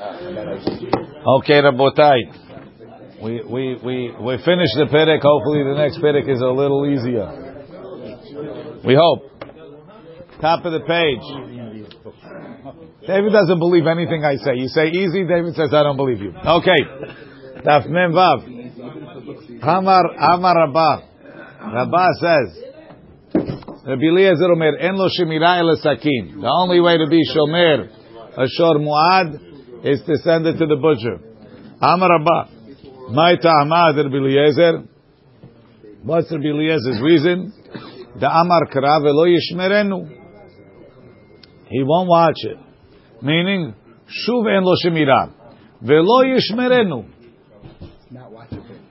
Okay, 0.00 1.60
Rabotai. 1.60 2.18
We, 3.22 3.42
we, 3.44 3.76
we, 3.84 4.14
we 4.18 4.36
finished 4.38 4.74
the 4.76 4.88
Perek. 4.90 5.20
Hopefully 5.20 5.62
the 5.62 5.74
next 5.76 5.98
Perek 5.98 6.26
is 6.26 6.40
a 6.40 6.46
little 6.46 6.88
easier. 6.88 7.28
We 8.84 8.94
hope. 8.94 9.30
Top 10.40 10.64
of 10.64 10.72
the 10.72 10.80
page. 10.80 11.20
David 13.06 13.32
doesn't 13.32 13.58
believe 13.58 13.86
anything 13.86 14.24
I 14.24 14.36
say. 14.36 14.56
You 14.56 14.68
say 14.68 14.88
easy, 14.88 15.24
David 15.28 15.54
says 15.54 15.74
I 15.74 15.82
don't 15.82 15.98
believe 15.98 16.20
you. 16.20 16.32
Okay. 16.32 16.80
Daf 17.60 17.86
Mem 17.86 18.12
Vav. 18.12 18.40
Amar, 19.62 20.04
Amar 20.16 20.56
Rabbah. 20.56 21.02
Rabbah 21.74 22.08
says, 22.20 22.64
Rabbi 23.84 24.02
Eliezer 24.02 24.50
Omer, 24.50 24.78
En 24.80 24.96
lo 24.96 25.08
shemira 25.08 25.58
el. 25.58 25.76
The 25.76 26.48
only 26.48 26.80
way 26.80 26.96
to 26.96 27.06
be 27.06 27.20
shomer, 27.36 27.90
a 28.38 28.48
shor 28.48 28.76
muad, 28.76 29.49
is 29.83 30.01
to 30.05 30.15
send 30.17 30.45
it 30.45 30.57
to 30.57 30.65
the 30.65 30.75
butcher. 30.75 31.19
Amar 31.81 32.09
Rabbah. 32.09 33.11
My 33.11 33.35
ta'amad 33.35 33.97
Rabbi 33.97 34.15
Eliezer. 34.15 34.83
What's 36.03 36.31
Rabbi 36.31 36.45
Eliezer's 36.45 37.01
reason? 37.01 37.53
The 38.19 38.27
Amar 38.27 38.67
Kara 38.71 39.01
velo 39.01 39.25
yishmerenu. 39.25 40.09
He 41.67 41.83
won't 41.83 42.09
watch 42.09 42.37
it. 42.43 42.57
Meaning, 43.21 43.73
shuv 44.07 44.47
en 44.47 44.63
lo 44.63 44.75
shemira. 44.83 45.31
Velo 45.81 46.23
yishmerenu. 46.23 47.05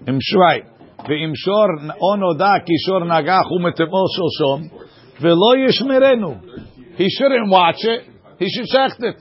Im 0.07 0.19
shrai. 0.21 0.75
ואם 1.09 1.33
שור 1.35 1.67
או 2.01 2.17
נודע 2.17 2.53
כי 2.67 2.73
שור 2.87 3.05
נגח 3.05 3.51
ומטבעו 3.53 4.07
שלשום, 4.17 4.81
ולא 5.21 5.69
ישמרנו. 5.69 6.35
He 6.97 7.09
shouldn't 7.09 7.51
watch 7.51 7.85
it, 7.85 8.03
he 8.39 8.47
should 8.49 8.69
check 8.73 8.93
it. 9.01 9.21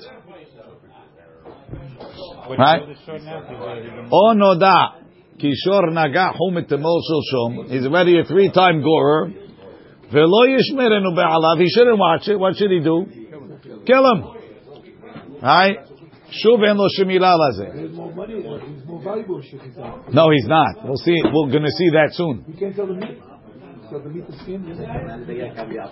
Right? 2.56 2.82
O 4.10 4.34
noda 4.34 4.72
oh, 4.72 5.02
kishor 5.38 5.90
nagahu 5.90 6.52
mitemol 6.52 7.00
shom. 7.32 7.70
He's 7.70 7.86
already 7.86 8.18
a 8.18 8.24
three-time 8.24 8.82
gorer. 8.82 9.30
Velo 10.12 10.46
yishmerenu 10.46 11.14
be'alav. 11.14 11.58
He 11.60 11.68
shouldn't 11.68 11.98
watch 11.98 12.28
it. 12.28 12.38
What 12.38 12.56
should 12.56 12.70
he 12.70 12.80
do? 12.80 13.06
Kill 13.86 14.12
him. 14.12 14.24
Right? 15.42 15.78
Shuv 16.28 16.62
en 16.68 16.76
lo 16.76 16.88
shemila 16.88 17.36
laze. 17.38 17.68
No, 20.12 20.30
he's 20.30 20.46
not. 20.46 20.84
We'll 20.84 20.96
see. 20.96 21.20
We're 21.24 21.50
going 21.50 21.64
to 21.64 21.70
see 21.70 21.90
that 21.90 22.12
soon. 22.12 22.44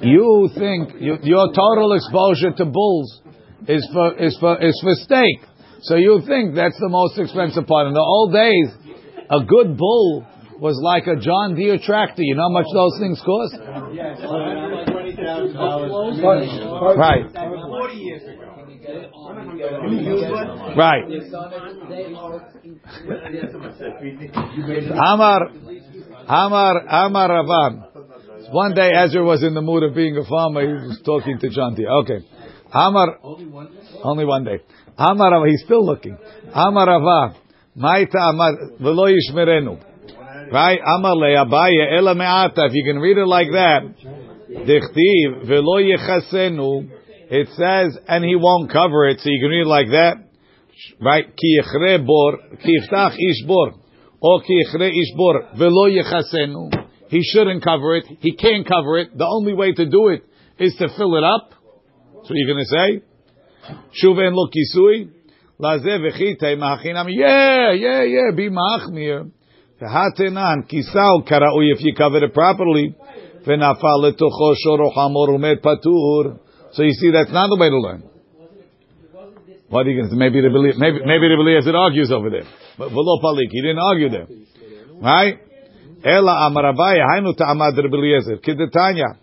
You 0.02 0.50
think 0.54 0.92
your 1.24 1.52
total 1.54 1.92
exposure 1.94 2.52
to 2.52 2.64
bulls 2.66 3.22
is 3.66 3.88
for 3.92 4.14
is 4.18 4.36
for 4.38 4.62
is 4.62 4.78
for 4.82 4.94
steak. 4.94 5.40
So 5.82 5.96
you 5.96 6.22
think 6.26 6.54
that's 6.54 6.78
the 6.80 6.88
most 6.88 7.18
expensive 7.18 7.66
part. 7.66 7.88
In 7.88 7.94
the 7.94 8.00
old 8.00 8.32
days, 8.32 8.68
a 9.30 9.44
good 9.44 9.76
bull 9.76 10.24
was 10.58 10.80
like 10.82 11.06
a 11.06 11.16
John 11.16 11.54
Deere 11.54 11.78
tractor. 11.78 12.22
You 12.22 12.34
know 12.34 12.48
how 12.48 12.50
much 12.50 12.66
those 12.72 12.98
things 12.98 13.20
cost? 13.24 13.54
Yes. 13.92 14.20
Right. 16.96 17.28
Right. 20.76 21.04
Amar, 24.92 25.50
Amar, 26.28 26.86
Amar 26.88 27.28
Ravan. 27.28 28.52
One 28.52 28.74
day 28.74 28.90
Ezra 28.94 29.24
was 29.24 29.42
in 29.42 29.54
the 29.54 29.62
mood 29.62 29.82
of 29.82 29.94
being 29.94 30.16
a 30.16 30.24
farmer. 30.24 30.60
He 30.60 30.72
was 30.72 31.00
talking 31.04 31.38
to 31.40 31.48
John 31.50 31.74
Deere. 31.74 31.90
Okay. 32.02 32.20
Amar, 32.76 33.18
only 34.02 34.26
one 34.26 34.44
day. 34.44 34.60
Amar 34.98 35.32
Ravan, 35.32 35.48
he's 35.48 35.62
still 35.64 35.84
looking. 35.84 36.18
Amar 36.52 36.86
Ravan. 36.86 37.36
Maita 37.76 38.18
Amar, 38.30 38.52
velo 38.78 39.06
yishmerenu. 39.06 39.82
Right? 40.52 40.78
Amar 40.94 41.16
le 41.16 41.44
Abaye, 41.44 41.98
ela 41.98 42.14
me'ata. 42.14 42.66
If 42.66 42.72
you 42.74 42.84
can 42.84 43.00
read 43.00 43.16
it 43.16 43.26
like 43.26 43.48
that. 43.52 43.82
Dichtiv, 44.50 45.46
velo 45.46 45.78
yechasenu. 45.80 46.90
It 47.30 47.48
says, 47.56 47.98
and 48.06 48.24
he 48.24 48.36
won't 48.36 48.70
cover 48.70 49.08
it, 49.08 49.20
so 49.20 49.30
you 49.30 49.40
can 49.40 49.50
read 49.50 49.62
it 49.62 49.66
like 49.66 49.88
that. 49.88 50.16
Right? 51.00 51.24
Ki 51.34 51.58
yechre 51.60 52.06
bor, 52.06 52.38
ki 52.62 52.78
yiftach 52.78 53.14
ish 53.14 53.46
bor. 53.46 53.72
Or 54.20 54.42
ki 54.42 54.62
yechre 54.64 54.90
ish 54.90 55.16
bor, 55.16 55.48
velo 55.58 55.88
yechasenu. 55.88 56.84
He 57.08 57.22
shouldn't 57.22 57.64
cover 57.64 57.96
it. 57.96 58.04
He 58.20 58.36
can't 58.36 58.66
cover 58.66 58.98
it. 58.98 59.16
The 59.16 59.26
only 59.26 59.54
way 59.54 59.72
to 59.72 59.86
do 59.86 60.08
it 60.08 60.24
is 60.58 60.74
to 60.78 60.88
fill 60.96 61.16
it 61.16 61.24
up. 61.24 61.55
What 62.28 62.34
you're 62.34 62.54
going 62.54 62.64
to 62.64 62.70
say. 62.70 63.02
Shuv 64.02 64.18
en 64.18 64.34
lo 64.34 64.48
kisui. 64.48 65.10
Lazeh 65.60 65.98
v'chitei 66.02 66.56
ma'achinam. 66.58 67.06
Yeah, 67.08 67.72
yeah, 67.72 68.02
yeah, 68.02 68.30
be 68.34 68.50
ma'achmir. 68.50 69.30
V'hatenan 69.80 70.68
kisau 70.68 71.22
karaui 71.28 71.72
if 71.72 71.80
you 71.80 71.94
cover 71.94 72.24
it 72.24 72.34
properly. 72.34 72.94
V'nafal 73.46 74.02
letocho 74.02 74.54
shoro 74.66 74.92
hamor 74.92 75.28
umet 75.38 75.60
patur. 75.62 76.40
So 76.72 76.82
you 76.82 76.92
see, 76.92 77.10
that's 77.12 77.30
not 77.30 77.48
the 77.48 77.56
way 77.60 77.70
to 77.70 77.78
learn. 77.78 78.02
What 79.68 79.86
are 79.86 79.90
you 79.90 79.96
going 79.96 80.10
to 80.10 80.14
say? 80.14 80.18
Maybe 80.18 80.40
the 80.40 80.50
believe, 80.50 80.76
maybe 80.78 80.98
maybe 81.04 81.28
the 81.28 81.68
it 81.70 81.74
argues 81.74 82.10
over 82.12 82.30
there. 82.30 82.44
But 82.76 82.90
v'lo 82.90 83.22
palik, 83.22 83.50
he 83.50 83.62
didn't 83.62 83.78
argue 83.78 84.08
there, 84.10 84.26
right? 85.00 85.38
Ela 86.04 86.50
amarabaya 86.50 87.06
hainu 87.06 87.34
ta'amad 87.36 87.76
Rabbi 87.76 87.96
Eliezer 87.96 88.36
kidetanya. 88.38 89.16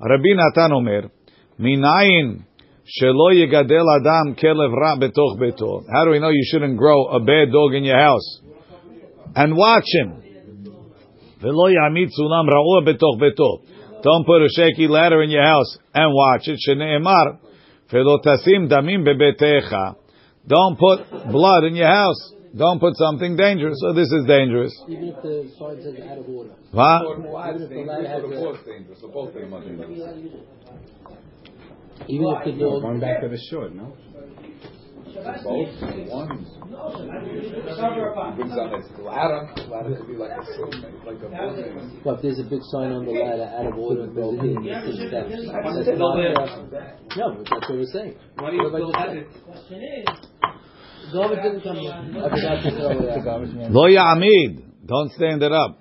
Rabbi 0.00 0.34
Natan 0.34 0.72
omer 0.72 1.10
minayin 1.58 2.44
shelo 2.86 3.34
yegadel 3.34 3.86
adam 3.98 4.34
kelev 4.36 4.72
ra 4.72 4.96
betoch 4.96 5.38
beto. 5.38 5.84
How 5.90 6.04
do 6.04 6.10
we 6.12 6.20
know 6.20 6.30
you 6.30 6.44
shouldn't 6.50 6.76
grow 6.78 7.06
a 7.08 7.20
bad 7.20 7.50
dog 7.52 7.74
in 7.74 7.84
your 7.84 7.98
house? 7.98 8.40
And 9.34 9.56
watch 9.56 9.88
him. 9.92 10.22
V'lo 11.42 11.68
yamid 11.68 12.10
sulam 12.18 12.46
ra'ua 12.48 12.86
betoch 12.86 13.18
beto. 13.20 13.62
Don't 14.02 14.24
put 14.24 14.42
a 14.42 14.48
shaky 14.54 14.86
ladder 14.86 15.22
in 15.22 15.30
your 15.30 15.42
house 15.42 15.78
and 15.94 16.12
watch 16.14 16.46
it. 16.46 16.60
Shneemar, 16.68 17.38
velotasim 17.90 18.68
damim 18.70 19.04
bebetecha. 19.04 19.96
Don't 20.46 20.78
put 20.78 21.08
blood 21.32 21.64
in 21.64 21.74
your 21.74 21.88
house. 21.88 22.32
Don't 22.56 22.78
put 22.78 22.96
something 22.96 23.36
dangerous. 23.36 23.78
So 23.80 23.92
this 23.92 24.06
is 24.06 24.24
dangerous. 24.26 24.72
Even 24.88 25.08
if 25.08 25.22
the 25.22 25.50
sign 25.58 25.82
says 25.82 25.98
out 26.08 26.18
of 26.18 26.28
order. 26.28 26.54
What? 26.70 27.02
Even 27.02 27.62
if 27.62 27.68
the 27.68 27.82
ladder 27.84 28.08
has 28.08 28.22
a, 28.22 28.28
even 32.08 32.26
if 32.28 32.44
the 32.44 32.52
dog. 32.60 32.82
Going 32.82 33.00
back 33.00 33.20
to 33.22 33.28
the 33.28 33.38
short, 33.50 33.74
no? 33.74 33.96
Both, 35.16 35.72
one. 36.12 36.44
Brings 38.36 38.52
out 38.52 38.70
his 38.76 38.86
ladder. 39.00 39.48
Ladder 39.70 39.96
could 39.96 40.08
be 40.08 40.14
like 40.14 40.30
a 40.30 40.42
like 41.06 41.22
a 41.22 41.28
building. 41.28 42.00
But 42.04 42.16
if 42.16 42.22
there's 42.22 42.38
a 42.38 42.44
big 42.44 42.60
sign 42.70 42.92
on 42.92 43.06
the 43.06 43.12
ladder 43.12 43.48
out 43.48 43.66
of 43.66 43.78
order, 43.78 44.06
there's 44.12 44.34
a 44.34 44.42
hidden 44.42 44.62
six 44.62 45.08
steps. 45.08 45.32
That's 45.32 45.98
not 45.98 46.16
there. 46.16 46.36
No, 47.16 47.34
but 47.34 47.48
that's 47.48 47.68
what 47.68 47.78
we're 47.78 47.92
saying. 47.92 48.14
Why 48.36 48.50
do 48.50 48.56
you 48.56 48.62
What 48.64 48.76
still 48.76 48.92
have 48.92 49.16
it? 49.16 49.28
Garbage 51.12 51.42
didn't 51.42 51.62
come 51.62 51.78
yet. 51.78 51.94
I 51.94 52.28
forgot 52.28 52.62
to 52.62 52.70
throw 52.76 52.90
it 52.92 53.08
out. 53.26 53.70
Lo. 53.70 53.86
Don't 54.86 55.12
stand 55.12 55.42
it 55.42 55.52
up. 55.52 55.80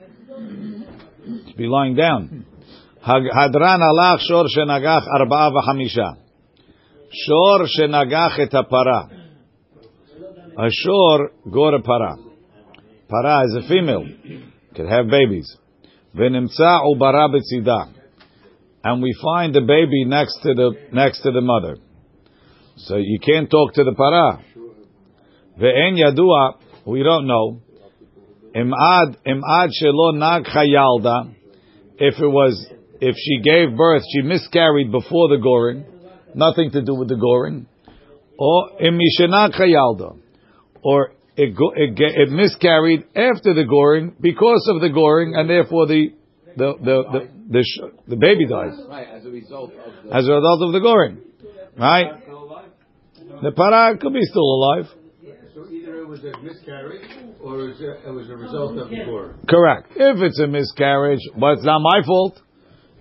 Just 1.46 1.58
be 1.58 1.68
lying 1.68 1.96
down. 1.96 2.45
Shor 3.06 4.46
shenagach 4.58 5.06
arba'a 5.08 5.52
v'chamisha. 5.52 6.18
Shor 7.12 7.68
shenagach 7.78 8.40
et 8.40 8.52
hapara. 8.52 9.10
A 10.58 10.70
shor 10.72 11.32
gor 11.52 11.76
a 11.76 11.82
para. 11.82 12.16
Para 13.08 13.46
is 13.46 13.56
a 13.64 13.68
female. 13.68 14.08
Could 14.76 14.88
have 14.90 15.08
babies. 15.08 15.56
V'nimtza 16.16 16.82
ubara 16.84 17.30
b'tzida. 17.30 17.94
And 18.84 19.04
we 19.04 19.16
find 19.22 19.54
the 19.54 19.62
baby 19.62 20.06
next 20.06 20.40
to 20.42 20.54
the 20.56 20.72
next 20.92 21.22
to 21.22 21.32
the 21.32 21.42
mother. 21.42 21.78
So 22.78 22.96
you 22.98 23.20
can't 23.20 23.50
talk 23.52 23.74
to 23.74 23.84
the 23.84 23.94
para. 23.94 24.44
Ve'en 25.62 25.96
yadua, 25.96 26.54
we 26.88 27.04
don't 27.04 27.28
know. 27.28 27.62
Imad, 28.56 29.18
imad 29.28 29.70
shelo 29.80 30.18
nag 30.18 30.46
chayalda. 30.46 31.34
If 31.98 32.20
it 32.20 32.28
was, 32.28 32.72
if 33.10 33.16
she 33.16 33.36
gave 33.42 33.78
birth, 33.78 34.04
she 34.12 34.22
miscarried 34.22 34.92
before 34.92 35.30
the 35.30 35.38
goring, 35.38 35.86
nothing 36.34 36.72
to 36.72 36.82
do 36.82 36.96
with 36.96 37.10
the 37.10 37.16
goring. 37.16 37.68
Or 38.38 38.72
imishenag 38.82 39.54
chayalda. 39.54 40.18
Or 40.84 41.14
it, 41.38 41.56
go, 41.56 41.72
it, 41.76 41.96
ge- 41.96 42.16
it 42.24 42.30
miscarried 42.32 43.02
after 43.16 43.54
the 43.54 43.66
goring 43.70 44.16
because 44.20 44.68
of 44.74 44.82
the 44.82 44.90
goring, 44.90 45.36
and 45.36 45.50
therefore 45.50 45.86
the 45.88 46.14
the 46.58 46.74
the 46.80 46.96
the, 47.14 47.30
the, 47.50 47.64
sh- 47.64 47.94
the 48.08 48.16
baby 48.16 48.48
dies 48.48 48.80
Right, 48.88 49.08
as 49.08 49.26
a 49.26 49.30
result 49.30 49.72
of 49.74 50.04
the 50.04 50.16
as 50.16 50.28
a 50.28 50.32
result 50.32 50.62
of 50.64 50.74
the 50.74 50.80
goring, 50.80 51.20
right? 51.78 52.08
The 53.44 53.52
para 53.52 53.98
could 53.98 54.14
be 54.14 54.24
still 54.24 54.50
alive. 54.58 54.86
So 55.54 55.70
either 55.70 56.02
it 56.02 56.08
was 56.08 56.24
a 56.24 56.34
miscarriage 56.42 57.10
or 57.44 57.60
it 57.60 57.68
was 57.68 57.82
a, 57.82 58.10
it 58.10 58.14
was 58.14 58.30
a 58.30 58.36
result 58.36 58.78
of 58.78 58.90
the 58.90 59.04
goring. 59.06 59.36
Correct. 59.48 59.92
If 59.96 60.22
it's 60.22 60.40
a 60.40 60.48
miscarriage, 60.48 61.20
but 61.40 61.58
it's 61.58 61.66
not 61.66 61.80
my 61.80 62.02
fault. 62.06 62.42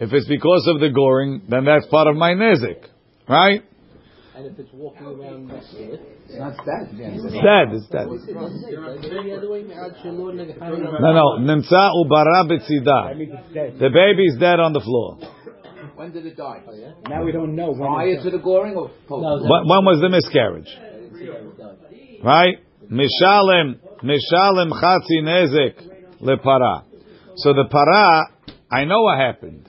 If 0.01 0.13
it's 0.13 0.27
because 0.27 0.67
of 0.75 0.81
the 0.81 0.91
goring, 0.91 1.43
then 1.49 1.65
that's 1.65 1.87
part 1.87 2.09
of 2.09 2.17
my 2.17 2.33
nezik, 2.33 2.85
right? 3.29 3.63
And 4.37 4.47
if 4.47 4.59
it's 4.59 4.71
walking 4.73 5.07
around 5.07 5.47
next 5.47 5.71
to 5.71 5.95
It's 6.27 6.39
not 6.39 6.57
that. 6.67 6.89
It's 6.91 7.33
dead. 7.39 7.71
It's 7.71 7.87
dead. 7.87 8.09
what's 8.09 8.27
it? 8.27 8.35
Doesn't 8.35 8.63
say. 8.63 8.75
Like, 8.77 9.01
the 9.01 9.35
other 9.39 9.49
way, 9.49 9.63
Me'ad 9.63 9.95
shelo 10.03 10.35
negahanu. 10.35 11.01
No, 11.01 11.13
no. 11.15 11.39
Nimtza 11.39 11.93
ubara 11.95 12.43
betzida. 12.51 13.79
The 13.79 13.91
baby's 13.95 14.37
dead 14.41 14.59
on 14.59 14.73
the 14.73 14.81
floor. 14.81 15.19
When 15.95 16.11
did 16.11 16.27
it 16.27 16.37
die? 16.37 16.63
Now 17.09 17.25
we 17.25 17.31
don't 17.31 17.55
know. 17.55 17.71
when 17.71 17.89
Prior 17.89 18.21
to 18.25 18.31
the 18.31 18.39
goring 18.39 18.75
or 18.75 18.91
post? 19.07 19.23
No, 19.23 19.37
When, 19.37 19.69
when 19.71 19.85
was 19.87 20.01
the 20.03 20.09
miscarriage? 20.09 20.67
Right? 22.25 22.59
Mishalem, 22.91 23.79
mishalem 24.03 24.73
chatzi 24.73 25.23
nezek 25.23 26.21
lepara. 26.21 26.83
So 27.37 27.53
the 27.53 27.69
para, 27.71 28.59
I 28.73 28.85
know 28.85 29.03
what 29.03 29.19
happened. 29.19 29.69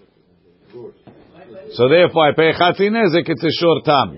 So 1.76 1.90
therefore, 1.90 2.30
I 2.30 2.34
pay 2.34 2.52
chatzin 2.54 2.92
nezik, 2.92 3.28
it's 3.28 3.44
a 3.44 3.52
short 3.60 3.86
time. 3.86 4.18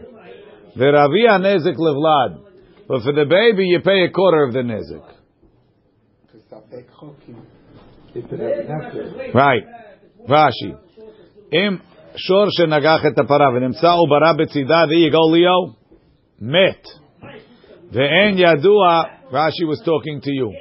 The 0.76 0.86
ravia 0.86 1.40
nezek 1.40 1.76
levlad. 1.76 2.44
But 2.88 3.02
for 3.02 3.12
the 3.12 3.26
baby, 3.26 3.66
you 3.68 3.82
pay 3.82 4.04
a 4.04 4.12
quarter 4.12 4.44
of 4.44 4.54
the 4.54 4.60
nezik. 4.60 5.04
Right. 9.34 9.64
Rashi. 10.30 10.78
Im 11.52 11.82
shor 12.16 12.48
shenagach 12.60 13.06
et 13.06 13.16
hapara 13.16 13.52
v'nemtza 13.52 13.98
ubara 13.98 14.38
betzida 14.38 14.88
there 14.88 14.94
you 14.94 15.12
go 15.12 15.26
Leo 15.28 15.76
met 16.40 16.86
ve'en 17.94 18.38
yadua 18.38 19.32
Rashi 19.32 19.68
was 19.68 19.82
talking 19.86 20.22
to 20.22 20.32
you 20.32 20.54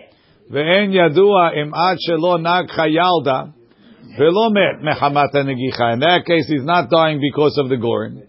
ve'en 0.51 0.93
yadua 0.93 1.57
im 1.57 1.73
ad 1.75 1.99
shelo 2.07 2.41
nag 2.41 2.69
chayalda 2.69 3.55
in 4.19 6.01
that 6.01 6.23
case, 6.27 6.47
he's 6.49 6.65
not 6.65 6.89
dying 6.91 7.21
because 7.21 7.59
of 7.59 7.69
the 7.69 7.77
gorin. 7.77 8.27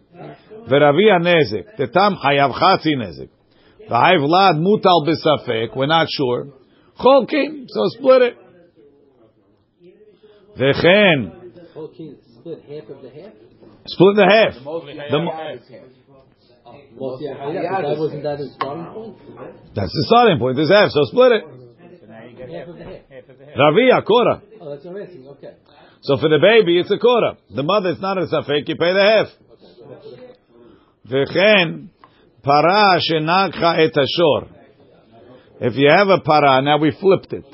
Veravia 0.69 1.19
nezek. 1.21 1.77
Tetam 1.79 2.17
hayav 2.21 2.51
chatzi 2.53 2.95
nezek. 2.97 3.29
V'hayv 3.89 4.27
lad 4.27 4.55
mutal 4.55 5.05
b'safek. 5.07 5.75
We're 5.75 5.87
not 5.87 6.07
sure. 6.09 6.47
So 6.99 7.87
split 7.97 8.21
it. 8.21 8.37
V'chen. 10.59 11.31
Split 13.85 14.15
the 14.15 14.25
half? 14.25 14.53
Split 14.55 14.75
the 14.75 14.91
half. 15.05 15.59
The 16.97 18.49
starting 18.55 18.87
point? 18.93 19.15
That's 19.75 19.93
the 19.93 20.03
starting 20.07 20.39
point. 20.39 20.55
This 20.57 20.69
half, 20.69 20.89
so 20.91 21.03
split 21.05 21.31
it. 21.31 21.43
Ravia, 23.57 24.03
Korah. 24.03 24.41
Oh, 24.67 24.71
that's 24.71 24.83
what 24.83 24.95
Okay. 25.37 25.53
So 26.01 26.17
for 26.17 26.27
the 26.27 26.39
baby, 26.41 26.77
it's 26.77 26.91
a 26.91 26.97
quarter. 26.97 27.37
The 27.55 27.63
mother, 27.63 27.91
it's 27.91 28.01
not 28.01 28.17
a 28.17 28.25
safek, 28.25 28.67
you 28.67 28.75
pay 28.75 28.91
the 28.91 29.01
half. 29.01 29.27
V'chen, 31.09 31.87
para 32.43 32.99
shenakha 32.99 33.79
et 33.79 33.95
ashor. 33.95 34.49
If 35.61 35.77
you 35.77 35.89
have 35.89 36.09
a 36.09 36.19
para, 36.19 36.61
now 36.63 36.79
we 36.79 36.91
flipped 36.99 37.31
it. 37.31 37.45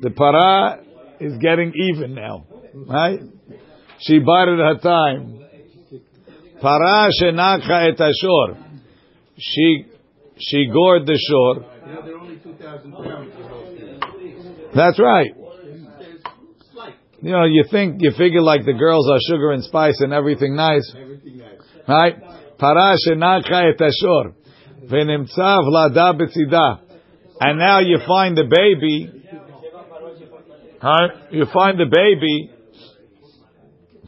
The 0.00 0.10
para 0.10 0.84
is 1.18 1.38
getting 1.38 1.72
even 1.74 2.14
now, 2.14 2.46
right? 2.86 3.18
She 3.98 4.20
bided 4.20 4.60
her 4.60 4.78
time. 4.80 5.44
Para 6.60 7.10
shenakha 7.20 7.90
et 7.90 7.98
ashor. 7.98 8.58
She, 9.38 9.86
she 10.38 10.70
gored 10.72 11.04
the 11.04 11.18
shore. 11.28 11.66
That's 11.66 11.94
know, 11.94 12.06
they're 12.06 12.18
only 12.18 12.36
2,000 12.36 12.92
pounds. 12.92 13.32
the 13.36 13.48
whole 13.48 13.76
thing. 13.76 13.86
That's 14.74 15.00
right. 15.00 15.30
It's 15.36 16.72
slight. 16.72 16.94
You 17.22 17.32
know, 17.32 17.44
you 17.44 17.64
think, 17.70 18.02
you 18.02 18.10
figure 18.16 18.42
like 18.42 18.64
the 18.64 18.74
girls 18.74 19.08
are 19.10 19.18
sugar 19.28 19.52
and 19.52 19.64
spice 19.64 20.00
and 20.00 20.12
everything 20.12 20.54
nice. 20.54 20.92
Everything 20.96 21.38
nice. 21.38 21.60
Right? 21.88 22.14
Parash 22.58 23.06
et. 23.08 23.20
V'nimtza 24.86 25.62
vlada 25.64 26.14
betzida. 26.18 26.80
And 27.40 27.58
now 27.58 27.80
you 27.80 27.98
find 28.06 28.36
the 28.36 28.44
baby. 28.44 29.10
Right? 30.82 31.10
You 31.30 31.46
find 31.52 31.78
the 31.78 31.86
baby. 31.86 32.50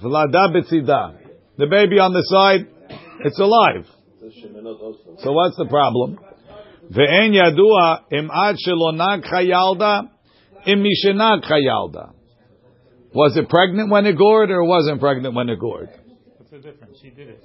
Vlada 0.02 0.54
betzida. 0.54 1.18
The 1.56 1.66
baby 1.66 1.98
on 1.98 2.12
the 2.12 2.22
side, 2.22 2.68
it's 3.24 3.38
alive. 3.40 3.86
So 5.18 5.32
what's 5.32 5.56
the 5.56 5.66
problem? 5.66 6.18
Ve'en 6.90 7.32
yadua 7.32 8.02
im 8.12 8.30
ad 8.30 8.56
shelonag 8.56 9.24
chayalda 9.24 10.08
im 10.66 10.84
mishenag 10.84 11.42
chayalda. 11.44 12.12
Was 13.14 13.36
it 13.36 13.48
pregnant 13.48 13.90
when 13.90 14.06
it 14.06 14.16
gored 14.16 14.50
or 14.50 14.64
wasn't 14.64 15.00
pregnant 15.00 15.34
when 15.34 15.48
it 15.48 15.58
gored? 15.58 15.88
What's 16.36 16.50
the 16.50 16.58
difference? 16.58 16.98
She 17.02 17.10
did 17.10 17.28
it. 17.28 17.42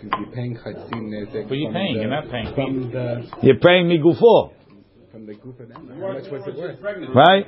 Because 0.00 0.20
you're 0.20 0.34
paying 0.34 0.56
chatzin 0.56 1.08
nezek. 1.10 1.48
But 1.48 1.54
you're 1.56 1.72
paying, 1.72 1.94
the- 1.94 2.00
you're 2.00 2.10
not 2.10 2.30
paying. 2.30 2.54
From 2.54 2.90
the 2.92 3.26
You're 3.42 3.58
paying 3.58 3.88
me 3.88 3.98
gufo, 3.98 4.52
from 5.10 5.26
the 5.26 5.34
group 5.34 5.58
of 5.60 5.68
them. 5.68 5.88
How 6.00 6.12
much 6.12 6.30
was 6.30 6.42
it 6.46 6.56
worth? 6.56 6.78
right? 7.14 7.46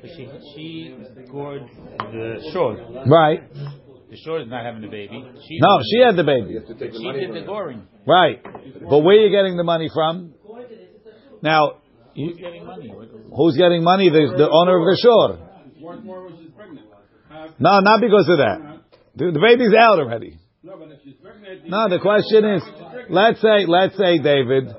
But 0.00 0.10
she 0.16 0.28
she 0.54 0.96
gored 1.30 1.62
the 1.98 2.50
shore. 2.52 2.78
Right. 3.06 3.42
The 4.10 4.16
shore 4.24 4.40
is 4.40 4.48
not 4.48 4.64
having 4.64 4.80
the 4.80 4.88
baby. 4.88 5.22
She 5.46 5.58
No, 5.60 5.80
she 5.84 6.00
had 6.00 6.16
the 6.16 6.24
baby. 6.24 6.56
she 6.56 7.12
did 7.12 7.34
the 7.34 7.42
goring. 7.46 7.82
Right. 8.06 8.42
But 8.42 9.00
where 9.00 9.16
are 9.16 9.20
you 9.20 9.30
getting 9.30 9.56
the 9.56 9.64
money 9.64 9.90
from? 9.92 10.32
Now, 11.42 11.72
Who's 12.16 12.36
getting 12.36 12.64
money? 12.64 12.90
Who's 13.36 13.56
getting 13.56 13.84
money? 13.84 14.08
The, 14.10 14.34
the 14.38 14.48
owner 14.50 14.78
of 14.78 14.84
the 14.86 14.98
shore. 15.00 15.47
Once 15.80 16.04
more 16.04 16.24
when 16.24 16.36
she's 16.38 16.50
pregnant. 16.56 16.86
No, 17.58 17.80
not 17.80 18.00
because 18.00 18.28
of 18.28 18.38
that. 18.38 18.80
The, 19.16 19.32
the 19.32 19.40
baby's 19.40 19.74
out 19.74 19.98
already. 19.98 20.38
no, 20.62 20.76
but 20.78 20.90
if 20.92 21.00
she's 21.04 21.14
pregnant, 21.22 21.68
No, 21.68 21.88
the 21.88 21.98
question 21.98 22.44
is, 22.44 22.62
let's 23.10 23.40
say, 23.40 23.66
let's 23.66 23.96
say, 23.96 24.18
David, 24.18 24.74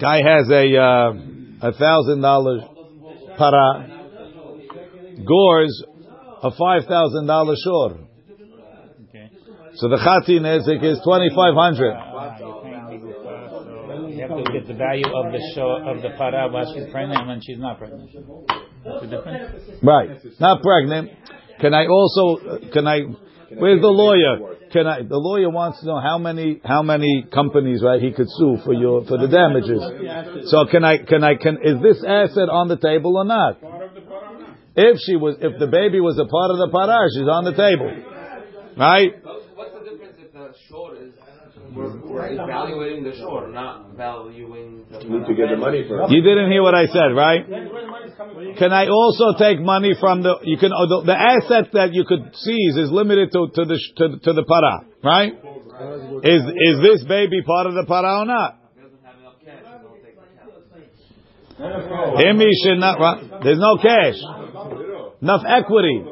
guy 0.00 0.22
has 0.24 0.48
a 0.50 0.64
uh, 0.76 1.68
a 1.68 1.72
thousand 1.72 2.22
dollar 2.22 2.60
para, 3.36 4.00
gores 5.26 5.84
a 6.42 6.50
five 6.56 6.88
thousand 6.88 7.26
dollar 7.26 7.54
shore. 7.62 7.98
Okay. 9.08 9.30
So 9.74 9.88
the 9.88 9.96
chati 9.96 10.40
nezik 10.40 10.82
is 10.82 11.00
twenty 11.04 11.28
five 11.34 11.54
hundred. 11.54 11.92
Ah, 11.92 12.38
you're 12.38 12.62
paying 12.62 12.86
me 12.86 12.98
with, 13.06 13.16
so 13.16 14.08
you 14.08 14.20
have 14.22 14.36
to 14.36 14.52
get 14.52 14.66
the 14.66 14.74
value 14.74 15.04
of 15.04 15.32
the 15.32 15.52
shore 15.54 15.84
of 15.84 16.00
the 16.02 16.10
para 16.16 16.48
while 16.50 16.72
she's 16.72 16.90
pregnant 16.90 17.20
and 17.20 17.28
when 17.28 17.40
she's 17.42 17.58
not 17.58 17.78
pregnant. 17.78 18.10
What's 18.82 19.02
the 19.02 19.16
difference? 19.16 19.82
Right. 19.82 20.10
Not 20.40 20.62
pregnant. 20.62 21.10
Can 21.60 21.74
I 21.74 21.86
also, 21.86 22.48
uh, 22.48 22.72
can 22.72 22.86
I, 22.86 23.00
where's 23.52 23.80
the 23.80 23.88
lawyer? 23.88 24.56
Can 24.72 24.86
I, 24.86 25.02
the 25.02 25.18
lawyer 25.18 25.50
wants 25.50 25.80
to 25.80 25.86
know 25.86 26.00
how 26.00 26.16
many, 26.16 26.60
how 26.64 26.82
many 26.82 27.26
companies, 27.32 27.82
right, 27.82 28.00
he 28.00 28.12
could 28.12 28.28
sue 28.28 28.58
for 28.64 28.72
your, 28.72 29.04
for 29.04 29.18
the 29.18 29.28
damages. 29.28 29.82
So 30.50 30.64
can 30.70 30.84
I, 30.84 30.98
can 30.98 31.22
I, 31.22 31.34
can, 31.34 31.58
is 31.62 31.82
this 31.82 32.02
asset 32.06 32.48
on 32.48 32.68
the 32.68 32.78
table 32.78 33.16
or 33.16 33.24
not? 33.24 33.60
If 34.76 35.00
she 35.04 35.16
was, 35.16 35.36
if 35.40 35.58
the 35.58 35.66
baby 35.66 36.00
was 36.00 36.16
a 36.16 36.24
part 36.24 36.50
of 36.52 36.58
the 36.58 36.70
parar, 36.72 37.08
she's 37.12 37.28
on 37.28 37.44
the 37.44 37.52
table. 37.52 37.90
Right? 38.78 39.12
What's 39.20 39.74
the 39.74 39.90
difference 39.90 40.16
if 40.16 40.32
the 40.32 40.54
shore 40.70 40.96
is 40.96 41.12
we're, 41.74 41.84
mm-hmm. 41.84 42.10
we're 42.10 42.26
evaluating 42.32 43.04
the 43.04 43.16
shore, 43.16 43.48
not 43.48 43.94
valuing 43.96 44.84
the. 44.90 44.98
You 45.02 45.20
need 45.20 45.26
to 45.26 45.34
get 45.34 45.50
the 45.50 45.56
money 45.56 45.84
first. 45.88 46.10
You 46.12 46.22
didn't 46.22 46.50
hear 46.50 46.62
what 46.62 46.74
I 46.74 46.86
said, 46.86 47.14
right? 47.14 47.46
Can 48.58 48.72
I 48.72 48.88
also 48.88 49.38
take 49.38 49.60
money 49.60 49.94
from 49.98 50.22
the, 50.22 50.36
you 50.42 50.58
can, 50.58 50.72
oh, 50.74 50.86
the, 50.86 51.06
the 51.06 51.18
asset 51.18 51.72
that 51.72 51.92
you 51.92 52.04
could 52.04 52.34
seize 52.34 52.76
is 52.76 52.90
limited 52.90 53.30
to, 53.32 53.48
to 53.54 53.64
the, 53.64 53.78
sh- 53.78 53.94
to, 53.96 54.18
to 54.18 54.32
the 54.32 54.44
para, 54.44 54.84
right? 55.02 55.32
Is, 56.24 56.42
is 56.42 56.82
this 56.82 57.04
baby 57.08 57.42
part 57.46 57.66
of 57.66 57.74
the 57.74 57.84
para 57.86 58.20
or 58.20 58.26
not? 58.26 58.58
Doesn't 58.76 59.00
enough 59.00 59.38
cash, 59.44 59.62
they'll 59.62 59.96
take 60.04 60.16
the 60.18 60.26
cash. 61.56 62.24
Imi 62.26 62.50
should 62.64 62.78
not, 62.78 62.98
right? 63.00 63.42
There's 63.42 63.58
no 63.58 63.78
cash. 63.78 64.18
Enough 65.22 65.44
equity. 65.46 66.04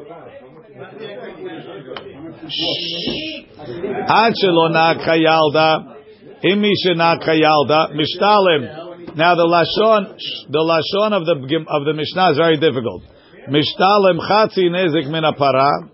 Ad 3.59 4.33
shelo 4.41 4.71
nakha 4.71 5.15
yalda, 5.19 5.95
imi 6.43 6.71
shenakha 6.85 7.35
yalda, 7.35 7.91
mishtalim. 7.91 9.15
Now 9.15 9.35
the 9.35 9.43
lashon, 9.43 10.15
the 10.49 10.59
lashon 10.59 11.11
of 11.11 11.25
the 11.25 11.65
of 11.67 11.85
the 11.85 11.93
Mishnah 11.93 12.31
is 12.31 12.37
very 12.37 12.57
difficult. 12.57 13.03
Mishtalim 13.49 14.19
chatzi 14.19 14.69
nezik 14.69 15.09
min 15.11 15.23
para, 15.37 15.89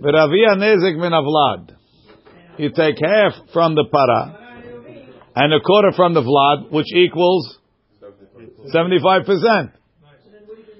v'ravia 0.00 0.56
nezik 0.56 0.96
min 0.96 1.12
avlad. 1.12 1.76
You 2.56 2.70
take 2.70 2.96
half 2.98 3.34
from 3.52 3.74
the 3.74 3.84
para 3.92 4.46
and 5.36 5.52
a 5.52 5.60
quarter 5.60 5.92
from 5.94 6.14
the 6.14 6.22
vlad, 6.22 6.72
which 6.72 6.90
equals 6.94 7.58
seventy-five 8.72 9.26
percent. 9.26 9.72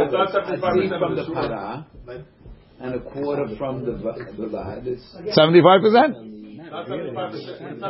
the 0.89 1.15
the 1.17 1.27
para 1.35 1.87
and 2.81 2.95
a 2.95 3.01
quarter 3.01 3.47
from 3.57 3.85
the 3.85 3.93
va- 3.93 4.15
the 4.83 4.97
Seventy-five 5.33 5.81
percent. 5.83 6.31
That's 6.71 6.89
75%. 6.89 7.81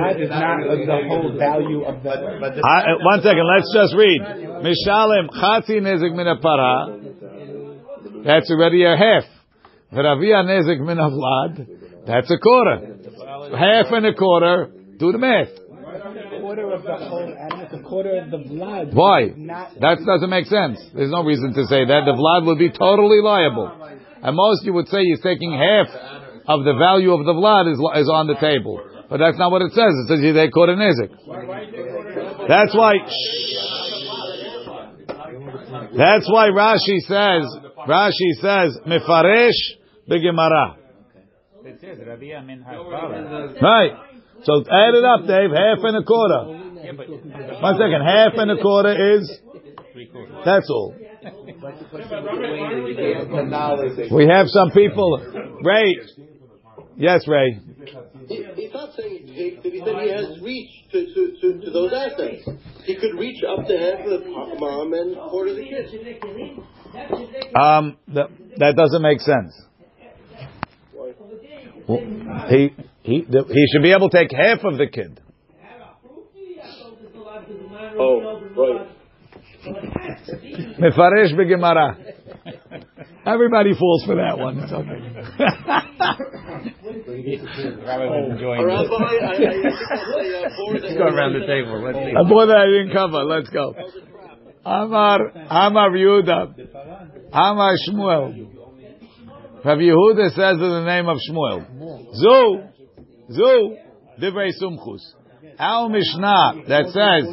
That 0.00 0.16
is 0.18 0.30
not 0.30 0.64
the 0.64 0.98
whole 1.08 1.36
value 1.36 1.84
of 1.84 2.02
the. 2.02 2.10
One 3.02 3.20
second, 3.20 3.46
let's 3.46 3.70
just 3.74 3.94
read. 3.94 4.22
Mishalem 4.64 5.28
chatzi 5.28 5.80
nezik 5.80 6.14
min 6.14 6.26
para, 6.40 6.98
That's 8.24 8.50
already 8.50 8.84
a 8.84 8.96
half. 8.96 9.24
V'ravia 9.92 10.42
nezek 10.44 10.80
min 10.80 10.96
avlad. 10.96 11.66
That's 12.06 12.30
a 12.30 12.38
quarter. 12.38 12.96
Half 13.56 13.92
and 13.92 14.06
a 14.06 14.14
quarter. 14.14 14.72
Do 14.98 15.12
the 15.12 15.18
math. 15.18 15.48
quarter 16.40 16.72
of 16.72 16.82
the 16.82 16.96
whole 16.96 17.22
animal, 17.22 17.50
it's 17.50 17.59
a 17.59 17.59
quarter 17.90 18.22
of 18.22 18.30
the 18.30 18.38
blood. 18.38 18.94
Why? 18.94 19.34
Not 19.36 19.74
That 19.82 19.98
doesn't 20.06 20.30
make 20.30 20.46
sense. 20.46 20.78
There's 20.94 21.10
no 21.10 21.26
reason 21.26 21.52
to 21.54 21.66
say 21.66 21.84
that. 21.84 22.06
The 22.06 22.14
vlad 22.14 22.46
would 22.46 22.58
be 22.58 22.70
totally 22.70 23.20
liable. 23.20 23.66
And 24.22 24.36
most 24.36 24.64
you 24.64 24.72
would 24.74 24.86
say 24.88 25.02
he's 25.02 25.20
taking 25.20 25.50
half 25.50 25.90
of 26.46 26.64
the 26.64 26.74
value 26.78 27.12
of 27.12 27.26
the 27.26 27.34
vlad 27.34 27.66
is, 27.66 27.78
is 28.00 28.08
on 28.08 28.30
the 28.30 28.38
table. 28.38 28.78
But 29.10 29.18
that's 29.18 29.36
not 29.36 29.50
what 29.50 29.62
it 29.62 29.72
says. 29.72 29.90
It 29.90 30.06
says 30.06 30.20
they 30.22 30.48
caught 30.48 30.70
a 30.70 30.78
nizik. 30.78 31.10
That's 32.46 32.74
why. 32.74 32.94
That's 35.90 36.30
why 36.30 36.48
Rashi 36.54 37.02
says. 37.10 37.44
Rashi 37.88 38.30
says 38.38 38.78
mefaresh 38.86 39.58
begemara. 40.08 40.76
It 41.64 41.80
says 41.80 41.98
Rabia 42.06 42.42
min 42.42 42.62
ha'fara. 42.62 43.60
Right. 43.60 43.92
So 44.44 44.60
add 44.60 44.94
it 44.94 45.04
up, 45.04 45.26
Dave. 45.26 45.50
Half 45.50 45.84
and 45.84 45.96
a 45.96 46.04
quarter. 46.04 46.59
Yeah, 46.90 46.96
but 46.96 47.62
One 47.62 47.74
second. 47.76 48.02
Half 48.04 48.32
and 48.36 48.50
a 48.50 48.60
quarter 48.60 49.16
is. 49.16 49.40
That's 50.44 50.70
all. 50.70 50.94
We 54.10 54.26
have 54.26 54.48
some 54.48 54.70
people. 54.70 55.60
Ray. 55.62 55.96
Yes, 56.96 57.26
Ray. 57.28 57.60
He, 58.28 58.44
he's 58.56 58.72
not 58.72 58.90
saying 58.96 59.26
he. 59.26 59.58
He 59.62 59.82
said 59.84 59.96
he 60.02 60.10
has 60.10 60.40
reach 60.42 60.70
to, 60.92 61.06
to, 61.06 61.36
to, 61.40 61.60
to 61.64 61.70
those 61.70 61.92
assets. 61.92 62.48
He 62.84 62.96
could 62.96 63.18
reach 63.18 63.42
up 63.42 63.66
to 63.66 63.78
half 63.78 64.04
of 64.06 64.10
the 64.10 64.28
mom 64.58 64.92
and 64.92 65.16
quarter 65.16 65.50
of 65.50 65.56
the 65.56 65.64
kids. 65.64 65.92
Um, 67.58 67.96
that, 68.08 68.28
that 68.58 68.76
doesn't 68.76 69.02
make 69.02 69.20
sense. 69.20 69.62
Well, 71.88 71.98
He 72.48 72.74
he 73.02 73.22
the, 73.22 73.44
he 73.48 73.66
should 73.72 73.82
be 73.82 73.92
able 73.92 74.10
to 74.10 74.18
take 74.18 74.30
half 74.32 74.64
of 74.64 74.76
the 74.76 74.86
kid. 74.86 75.20
Oh, 78.00 78.40
right. 78.56 78.88
Mefaresh 80.80 81.34
begemara. 81.34 81.96
Everybody 83.26 83.74
falls 83.78 84.04
for 84.06 84.16
that 84.16 84.38
one. 84.38 84.58
It's 84.58 84.72
okay. 84.72 84.80
A 84.80 84.92
uh, 86.00 86.16
board 88.00 88.40
Let's 90.72 90.94
go 90.94 91.04
around 91.04 91.34
the 91.34 91.44
table. 91.46 91.82
Let's 91.84 91.98
see. 91.98 92.14
A 92.16 92.24
boy 92.24 92.46
that 92.46 92.56
I 92.56 92.64
didn't 92.66 92.92
cover. 92.94 93.22
Let's 93.24 93.50
go. 93.50 93.74
Amar 94.64 95.18
Amar 95.50 95.90
Yehuda. 95.90 96.54
Amar 97.32 97.74
Shmuel. 97.86 98.48
Rabbi 99.62 99.82
Yehuda 99.82 100.30
says 100.30 100.54
in 100.54 100.60
the 100.60 100.84
name 100.86 101.06
of 101.08 101.18
Shmuel. 101.18 101.66
Zu 102.14 102.62
Zu 103.30 103.76
Divrei 104.18 104.52
Sumchus. 104.58 105.14
Our 105.58 105.88
Mishnah 105.90 106.62
that 106.68 106.88
says 106.88 107.26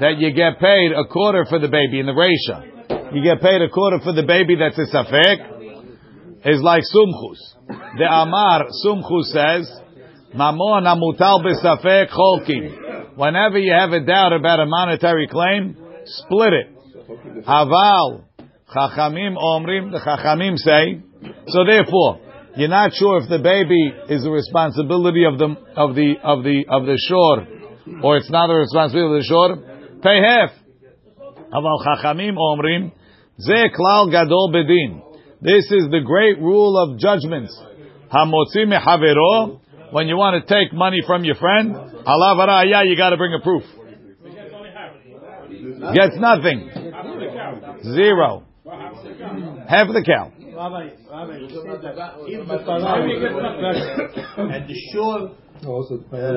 that 0.00 0.18
you 0.18 0.32
get 0.32 0.58
paid 0.58 0.92
a 0.92 1.04
quarter 1.04 1.44
for 1.48 1.58
the 1.58 1.68
baby 1.68 2.00
in 2.00 2.06
the 2.06 2.12
Resha. 2.12 3.14
You 3.14 3.22
get 3.22 3.42
paid 3.42 3.60
a 3.60 3.68
quarter 3.68 3.98
for 4.02 4.12
the 4.12 4.22
baby 4.22 4.56
that's 4.56 4.78
a 4.78 4.86
safek. 4.94 5.58
Is 6.42 6.62
like 6.62 6.82
Sumchus. 6.84 7.36
The 7.98 8.06
Amar 8.08 8.68
Sumchus 8.82 9.24
says, 9.24 9.70
Mamon 10.34 10.86
amutal 10.86 11.44
besafek 11.44 12.08
cholkin. 12.08 13.16
Whenever 13.16 13.58
you 13.58 13.72
have 13.72 13.90
a 13.90 14.00
doubt 14.00 14.32
about 14.32 14.60
a 14.60 14.66
monetary 14.66 15.28
claim, 15.28 15.76
split 16.06 16.54
it. 16.54 17.44
Aval 17.44 18.24
chachamim 18.74 19.36
omrim. 19.36 19.92
The 19.92 19.98
chachamim 19.98 20.56
say. 20.56 21.02
So 21.48 21.64
therefore, 21.66 22.20
you're 22.56 22.68
not 22.68 22.92
sure 22.94 23.18
if 23.18 23.28
the 23.28 23.40
baby 23.40 23.92
is 24.08 24.22
the 24.22 24.30
responsibility 24.30 25.24
of 25.24 25.36
the 25.38 25.56
of 25.76 25.94
the 25.94 26.14
of 26.22 26.42
the 26.42 26.64
of 26.70 26.86
the 26.86 26.98
shore, 27.06 27.46
or 28.02 28.16
it's 28.16 28.30
not 28.30 28.46
the 28.46 28.54
responsibility 28.54 29.16
of 29.16 29.22
the 29.22 29.28
shore. 29.28 29.69
Pay 30.02 30.18
half. 30.26 30.50
Aval 31.52 31.78
chachamim 31.84 32.36
omrim. 32.36 32.92
Ze 33.38 33.68
klal 33.76 34.10
gadol 34.10 34.50
bedin. 34.52 35.02
This 35.42 35.64
is 35.70 35.88
the 35.90 36.00
great 36.04 36.38
rule 36.38 36.76
of 36.78 36.98
judgments. 36.98 37.58
Hamotzi 38.12 38.66
mehavero. 38.66 39.60
When 39.92 40.06
you 40.06 40.16
want 40.16 40.46
to 40.46 40.54
take 40.54 40.72
money 40.72 41.00
from 41.06 41.24
your 41.24 41.34
friend, 41.34 41.74
alav 41.74 42.38
araya, 42.38 42.86
you 42.88 42.96
got 42.96 43.10
to 43.10 43.16
bring 43.16 43.34
a 43.34 43.40
proof. 43.42 43.64
Gets 45.94 46.16
nothing. 46.18 46.70
Zero. 47.82 48.44
Half 49.68 49.88
the 49.88 50.02
cow. 50.06 50.32
Rabbi, 50.60 50.90
the 54.68 54.74
shore, 54.92 55.30
Also, 55.66 55.96
uh, 55.96 56.16
that- 56.16 56.32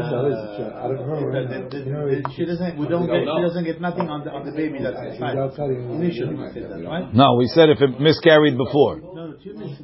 that- 1.31 1.71
that- 1.71 2.31
she 2.35 2.45
doesn't, 2.45 2.77
we 2.77 2.87
don't 2.87 3.07
get, 3.07 3.23
she 3.23 3.41
doesn't 3.41 3.63
get 3.63 3.79
nothing 3.79 4.09
on 4.09 4.23
the 4.25 4.31
on 4.31 4.45
the 4.45 4.51
baby 4.51 4.79
that's 4.83 4.99
inside. 4.99 5.37
Initially, 5.37 6.35
we 6.35 6.49
said 6.51 6.69
that, 6.69 6.83
right? 6.85 7.13
No, 7.13 7.35
we 7.35 7.47
said 7.47 7.69
if 7.69 7.81
it 7.81 7.99
miscarried 8.01 8.57
before. 8.57 8.99
No, 8.99 9.27
no, 9.27 9.33
two 9.41 9.53
minutes. 9.53 9.79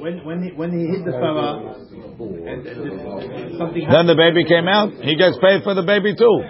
When 0.00 0.24
when 0.24 0.42
he 0.42 0.50
when 0.50 0.70
he 0.76 0.86
hit 0.86 1.04
the 1.04 1.12
Farah, 1.12 1.78
and, 2.18 2.66
and, 2.66 2.90
and 2.90 3.56
something 3.56 3.86
Then 3.88 4.06
the 4.06 4.16
baby 4.16 4.44
came 4.44 4.66
out. 4.66 4.92
He 4.94 5.14
gets 5.14 5.38
paid 5.38 5.62
for 5.62 5.74
the 5.74 5.82
baby 5.82 6.16
too. 6.16 6.42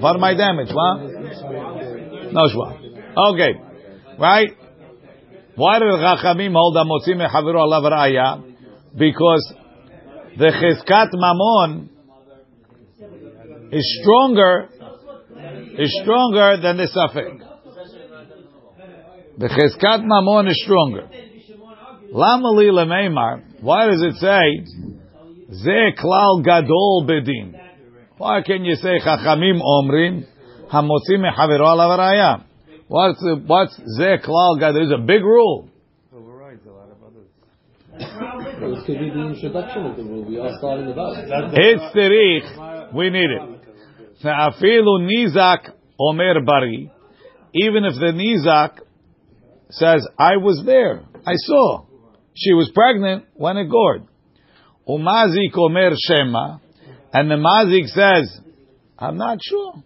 Part 0.00 0.16
of 0.16 0.20
my 0.20 0.34
damage, 0.34 0.68
what? 0.72 1.00
No 2.32 2.42
shwa. 2.52 3.32
Okay, 3.32 3.52
right? 4.18 4.50
Why 5.56 5.78
did 5.78 5.88
Chachamim 5.88 6.52
hold 6.52 6.76
Amotzi 6.76 7.14
mechaviru 7.16 7.56
alav 7.56 7.84
raya? 7.90 8.42
Because 8.96 9.54
the 10.38 10.50
chizkat 10.60 11.10
mamon 11.14 11.88
is 13.72 14.00
stronger, 14.02 14.68
is 15.78 16.00
stronger 16.02 16.56
than 16.62 16.76
the 16.76 16.88
safek. 16.96 17.38
The 19.38 19.48
chizkat 19.48 20.04
mamon 20.04 20.50
is 20.50 20.62
stronger. 20.64 21.08
Lama 22.10 22.48
li 22.50 22.66
lemeimar. 22.66 23.42
Why 23.60 23.86
does 23.86 24.02
it 24.02 24.14
say 24.16 24.88
Ze 25.50 25.92
klal 25.96 26.44
gadol 26.44 27.06
bedin. 27.08 27.54
Why 28.18 28.42
can 28.42 28.64
you 28.64 28.74
say 28.74 28.98
chachamim 28.98 29.60
omrim 29.62 30.26
hamotzi 30.70 31.16
mechavero 31.16 31.66
alav 31.66 31.98
raya? 31.98 32.44
What's 32.88 33.18
the, 33.20 33.42
what's 33.46 33.74
ze 33.96 34.18
klal 34.24 34.60
gadol? 34.60 34.74
There's 34.74 34.92
a 34.92 34.98
big 34.98 35.22
rule. 35.22 35.70
This 38.74 38.84
could 38.86 38.98
be 38.98 39.10
the 39.10 39.26
introduction 39.28 39.86
of 39.86 39.96
the 39.96 40.04
rule. 40.04 40.24
We 40.24 40.38
are 40.38 40.56
starting 40.58 40.90
about. 40.90 41.16
It's 41.52 41.82
tzirich. 41.94 42.94
We 42.94 43.10
need 43.10 43.30
it. 43.30 44.24
Afilu 44.24 45.08
nizak 45.08 45.72
omer 45.98 46.40
bari. 46.44 46.90
Even 47.54 47.84
if 47.84 47.94
the 47.94 48.12
nizak 48.12 48.80
says, 49.70 50.06
I 50.18 50.36
was 50.36 50.62
there, 50.64 51.02
I 51.26 51.34
saw. 51.34 51.84
She 52.34 52.52
was 52.52 52.70
pregnant 52.74 53.24
when 53.34 53.56
it 53.56 53.70
gored. 53.70 54.06
Umazik 54.88 55.56
omer 55.56 55.92
shema. 55.96 56.58
And 57.12 57.30
the 57.30 57.36
mazik 57.36 57.88
says, 57.88 58.40
I'm 58.98 59.16
not 59.16 59.38
sure. 59.42 59.82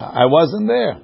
I 0.00 0.26
wasn't 0.26 0.68
there. 0.68 1.00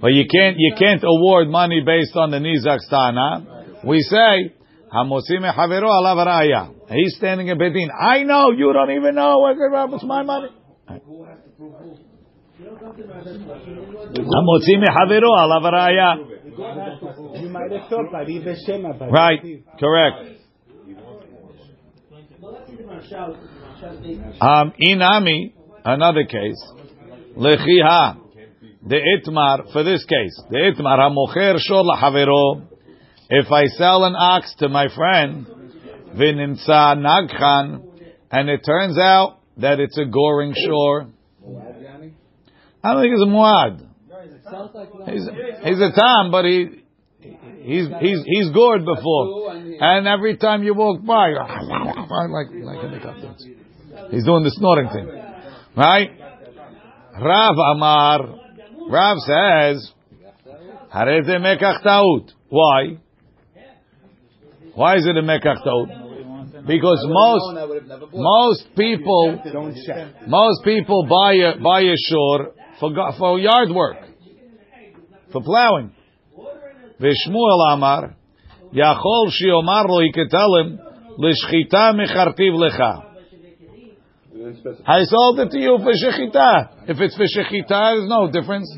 But 0.00 0.12
you 0.14 0.24
can't, 0.30 0.56
you 0.58 0.74
can't 0.76 1.02
award 1.04 1.48
money 1.48 1.82
based 1.84 2.16
on 2.16 2.30
the 2.30 2.38
nizak's 2.38 2.88
tana. 2.88 3.64
We 3.84 4.00
say, 4.00 4.52
Alav 4.92 6.26
raya. 6.26 6.74
He's 6.90 7.16
standing 7.16 7.48
in 7.48 7.58
Bedin. 7.58 7.88
I 7.90 8.24
know, 8.24 8.50
you 8.50 8.72
don't 8.72 8.90
even 8.90 9.14
know 9.14 9.46
it's 9.94 10.04
my 10.04 10.22
money. 10.22 10.48
Alav 15.40 15.64
raya. 15.72 16.16
You 17.40 17.48
might 17.48 17.72
have 17.72 17.88
thought 17.88 18.12
by 18.12 18.24
Right, 19.10 19.40
correct. 19.80 20.42
Um, 24.40 24.72
inami, 24.80 25.54
another 25.84 26.24
case. 26.24 26.62
Lechiha, 27.36 28.18
the 28.86 28.96
itmar, 28.96 29.72
for 29.72 29.82
this 29.82 30.04
case, 30.04 30.42
the 30.50 30.58
itmar, 30.58 30.98
hamocher 30.98 31.56
shor 31.58 31.82
lahavero. 31.82 32.71
If 33.34 33.50
I 33.50 33.64
sell 33.78 34.04
an 34.04 34.14
ox 34.14 34.54
to 34.58 34.68
my 34.68 34.88
friend, 34.94 35.46
vinimsa 36.14 36.98
nagchan, 36.98 37.82
and 38.30 38.50
it 38.50 38.60
turns 38.62 38.98
out 38.98 39.38
that 39.56 39.80
it's 39.80 39.96
a 39.96 40.04
goring 40.04 40.54
shore, 40.54 41.06
I 42.84 42.92
don't 42.92 43.02
think 43.02 43.14
it's 43.14 43.22
a 43.22 43.32
muad. 43.32 43.86
He's, 45.10 45.26
he's 45.64 45.80
a 45.80 45.92
tam, 45.98 46.30
but 46.30 46.44
he 46.44 46.82
he's 47.62 47.86
he's 48.00 48.22
he's 48.26 48.50
gored 48.50 48.84
before, 48.84 49.54
and 49.80 50.06
every 50.06 50.36
time 50.36 50.62
you 50.62 50.74
walk 50.74 51.02
by, 51.02 51.30
like 51.30 52.48
like 52.52 54.10
he's 54.10 54.26
doing 54.26 54.44
the 54.44 54.50
snorting 54.50 54.90
thing, 54.90 55.08
right? 55.74 56.10
Rav 57.18 57.56
Amar, 57.76 58.20
Rav 58.90 59.16
says, 59.20 59.90
Hare 60.92 61.24
ze 61.24 61.32
mekach 61.38 61.82
taut. 61.82 62.30
Why? 62.50 62.98
Why 64.74 64.96
is 64.96 65.06
it 65.06 65.16
a 65.16 65.22
mekach 65.22 65.62
taut? 65.64 65.88
Because 66.66 67.04
most 67.08 68.12
most 68.12 68.66
people 68.76 69.42
most 70.26 70.64
people 70.64 71.06
buy 71.08 71.34
a 71.34 71.58
buy 71.60 71.80
a 71.80 71.96
shore 72.08 72.54
for 72.78 72.90
for 73.18 73.38
yard 73.38 73.70
work 73.70 73.96
for 75.32 75.42
plowing. 75.42 75.92
V'Shmuel 77.00 77.72
Amar 77.72 78.16
Yachol 78.72 79.28
shiomar 79.30 79.86
lo 79.86 80.00
him 80.00 80.78
l'shchita 81.18 81.92
mechartiv 81.92 82.54
lecha. 82.56 83.08
I 84.86 85.04
sold 85.04 85.40
it 85.40 85.50
to 85.50 85.58
you 85.58 85.78
for 85.78 85.92
shechita. 85.92 86.88
If 86.88 86.98
it's 87.00 87.16
for 87.16 87.26
shechita, 87.26 87.68
there's 87.68 88.08
no 88.08 88.30
difference. 88.30 88.74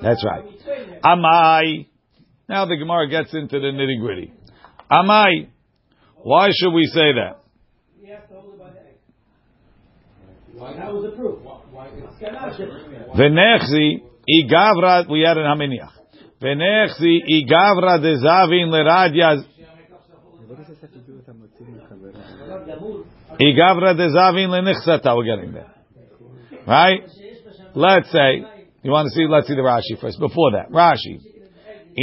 That's 0.00 0.24
right. 0.24 0.44
Amai. 1.02 1.86
Now 2.48 2.66
the 2.66 2.76
Gemara 2.76 3.08
gets 3.08 3.32
into 3.32 3.58
the 3.58 3.66
nitty 3.66 4.00
gritty. 4.00 4.32
Amai. 4.90 5.48
Why 6.16 6.48
should 6.52 6.72
we 6.72 6.84
say 6.84 7.12
that? 7.12 7.40
Venechzi 13.16 14.02
igavra. 14.28 15.10
We 15.10 15.20
had 15.26 15.36
in 15.36 15.44
Haminiach. 15.44 15.92
Venechzi 16.40 17.20
igavra 17.28 18.00
de 18.00 18.14
zavin 18.16 18.68
leradya. 18.68 19.44
Igavra 23.40 23.94
de 23.96 24.08
zavin 24.10 24.48
lenichsata. 24.50 25.16
We're 25.16 25.36
getting 25.36 25.52
there, 25.52 25.72
right? 26.66 27.00
Let's 27.74 28.10
say 28.12 28.44
you 28.82 28.90
want 28.90 29.08
to 29.08 29.14
see. 29.14 29.26
Let's 29.28 29.48
see 29.48 29.54
the 29.54 29.62
Rashi 29.62 30.00
first. 30.00 30.18
Before 30.20 30.52
that, 30.52 30.70
Rashi 30.70 31.33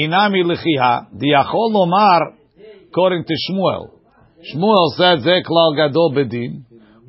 Inami 0.02 0.42
lechiha 0.44 1.06
diachol 1.20 1.72
lomar. 1.72 2.22
According 2.88 3.24
to 3.24 3.34
Shmuel, 3.44 3.90
Shmuel 4.48 4.86
said 4.96 5.20
ze 5.20 5.42
klal 5.42 5.76
gadol 5.76 6.12
bedin. 6.14 6.66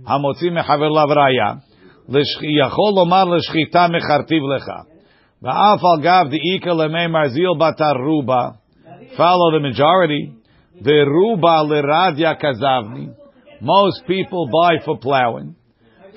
המוציא 0.08 0.52
מחבר 0.52 0.90
לאו 0.90 1.10
ראיה, 1.10 1.54
יכול 2.64 2.92
לומר 2.96 3.24
לשחיטה 3.24 3.88
מחרטיב 3.88 4.44
לך. 4.56 4.72
ואף 5.42 5.82
על 5.86 6.02
גב 6.02 6.26
דאיכא 6.30 6.70
למימר 6.70 7.28
זיל 7.28 7.54
בתר 7.60 7.94
רובה, 8.08 8.50
follow 9.18 9.50
the 9.56 9.62
majority, 9.68 10.24
ורובה 10.84 11.58
לרדיה 11.70 12.36
כזבני, 12.36 13.08
most 13.62 14.08
people 14.08 14.46
buy 14.56 14.86
for 14.86 15.06
plowing, 15.06 15.50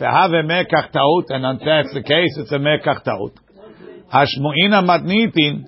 והווה 0.01 0.43
מקח 0.43 0.87
טעות, 0.87 1.31
and 1.31 1.61
if 1.61 1.65
that's 1.65 1.95
the 1.95 2.03
case, 2.03 2.43
it's 2.43 2.53
a 2.53 2.59
מקח 2.59 2.99
טעות. 2.99 3.41
השמועין 4.13 4.73
המתניתין, 4.73 5.63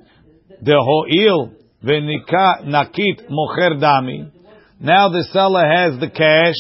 the 0.61 0.73
hoil 0.73 1.51
v'nika 1.83 2.65
nakit 2.65 3.29
mocher 3.29 3.79
dami. 3.79 4.31
Now 4.79 5.09
the 5.09 5.23
seller 5.31 5.65
has 5.67 5.99
the 5.99 6.09
cash. 6.09 6.55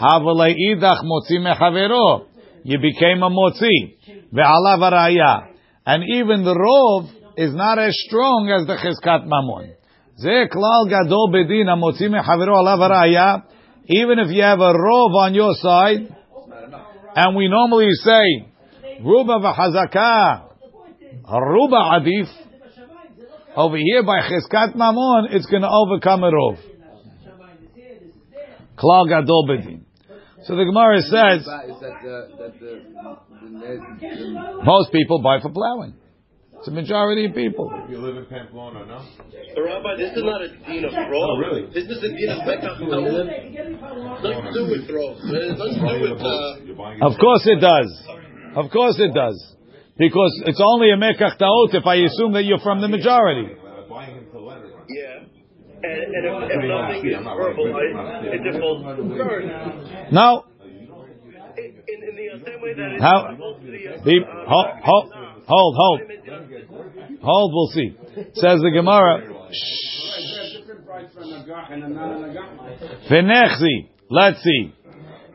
Havalei 0.00 0.54
idach 0.54 1.02
motzi 1.04 1.38
mechavero. 1.38 2.26
You 2.64 2.78
became 2.78 3.22
a 3.22 3.30
motzi. 3.30 3.96
Ve'alav 4.32 4.78
araya. 4.78 5.48
And 5.84 6.04
even 6.04 6.44
the 6.44 6.54
rov 6.54 7.10
is 7.36 7.54
not 7.54 7.78
as 7.78 7.94
strong 8.06 8.48
as 8.50 8.66
the 8.66 8.74
cheskat 8.74 9.26
mamon. 9.26 9.74
Ze 10.18 10.46
klal 10.48 10.88
gadol 10.88 11.30
bedin 11.32 11.66
amotzi 11.66 12.08
mechavero 12.08 12.54
alav 12.54 12.78
araya. 12.78 13.42
Even 13.86 14.20
if 14.20 14.30
you 14.30 14.42
have 14.42 14.60
a 14.60 14.72
rov 14.72 15.14
on 15.16 15.34
your 15.34 15.54
side, 15.54 16.14
and 17.16 17.36
we 17.36 17.48
normally 17.48 17.90
say, 17.90 18.46
Ruba 19.02 19.40
v'chazaka, 19.40 20.42
Ruba 21.28 21.76
adif, 21.76 22.28
over 23.54 23.76
here 23.76 24.02
by 24.02 24.20
chizkat 24.20 24.74
mamon, 24.76 25.34
it's 25.34 25.46
going 25.46 25.62
to 25.62 25.68
overcome 25.68 26.24
a 26.24 26.30
rov. 26.30 26.58
Klal 28.78 29.08
gadol 29.08 29.46
bedin. 29.48 29.84
So 30.44 30.56
the 30.56 30.64
Gemara 30.64 31.02
says 31.02 31.46
most 34.64 34.90
people 34.92 35.22
buy 35.22 35.40
for 35.40 35.50
plowing. 35.50 35.94
It's 36.58 36.68
a 36.68 36.70
majority 36.70 37.26
of 37.26 37.34
people. 37.34 37.70
If 37.74 37.90
you 37.90 37.98
live 37.98 38.16
in 38.16 38.26
Pamplona, 38.26 38.86
no? 38.86 39.02
So, 39.54 39.62
Rabbi, 39.66 39.96
this 39.98 40.12
is 40.14 40.22
not 40.22 40.42
a 40.42 40.48
din 40.48 40.84
of 40.84 40.92
throw. 40.92 41.18
Oh, 41.18 41.36
really? 41.36 41.66
This 41.74 41.90
is 41.90 41.98
a 41.98 42.08
din 42.08 42.30
of 42.30 42.38
mekach 42.46 42.78
taut. 42.78 43.02
Nothing 44.22 44.46
to 44.46 44.52
do 44.54 44.62
with 44.70 44.86
throw. 44.86 45.10
It 45.10 45.58
doesn't 45.58 45.82
do 45.82 45.98
with. 46.06 46.22
You're 46.64 46.76
buying 46.76 46.98
it. 46.98 47.04
Of 47.04 47.18
course 47.18 47.42
it 47.46 47.58
does. 47.60 47.90
Of 48.54 48.70
course 48.70 48.94
it 49.00 49.12
does. 49.12 49.56
Because 49.98 50.42
it's 50.46 50.60
only 50.64 50.90
a 50.90 50.96
mekach 50.96 51.38
taot 51.38 51.74
if 51.74 51.86
I 51.86 51.96
assume 51.96 52.32
that 52.32 52.44
you're 52.44 52.60
from 52.60 52.80
the 52.80 52.88
majority. 52.88 53.52
Uh, 53.52 53.88
Buying 53.88 54.16
him 54.16 54.26
to 54.32 54.40
letter. 54.40 54.70
yeah. 54.88 55.20
And, 55.84 56.14
and 56.14 56.24
if, 56.24 56.32
if 56.50 56.62
nothing 56.70 57.06
is 57.10 57.18
verbalized, 57.26 58.34
it 58.34 58.40
just 58.44 58.58
falls 58.60 58.82
the. 58.84 60.12
No. 60.12 60.44
In, 61.58 61.98
in 62.08 62.16
the 62.16 62.46
same 62.46 62.60
way 62.62 62.72
that 62.74 63.00
How? 63.00 63.36
to 63.36 64.04
be, 64.04 64.20
uh, 64.24 64.30
uh, 64.30 64.46
hold, 64.48 64.66
hold, 64.82 65.12
hold, 65.46 65.76
hold. 65.76 66.00
Hold, 67.22 67.52
we'll 67.52 67.66
see. 67.74 67.96
Says 68.34 68.60
the 68.62 68.70
Gemara. 68.72 69.28
Venechzi. 73.10 73.88
Let's 74.10 74.42
see. 74.42 74.72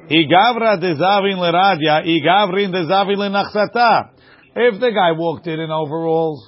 Igavra 0.09 0.77
de 0.79 0.95
zavin 0.95 1.37
leradya, 1.37 2.03
igavrin 2.05 2.71
de 2.71 2.85
zavin 2.85 3.17
lenachsata. 3.19 4.11
If 4.59 4.79
the 4.79 4.91
guy 4.91 5.11
walked 5.11 5.47
in 5.47 5.59
in 5.59 5.69
overalls, 5.71 6.47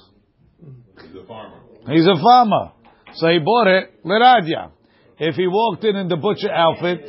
He's 1.00 1.14
a 1.16 1.24
farmer. 1.26 1.60
he's 1.88 2.06
a 2.06 2.16
farmer. 2.20 2.72
So 3.14 3.28
he 3.28 3.38
bought 3.38 3.66
it 3.68 4.04
leradya. 4.04 4.70
If 5.18 5.34
he 5.36 5.46
walked 5.46 5.84
in 5.84 5.96
in 5.96 6.08
the 6.08 6.16
butcher 6.16 6.50
outfit, 6.50 7.02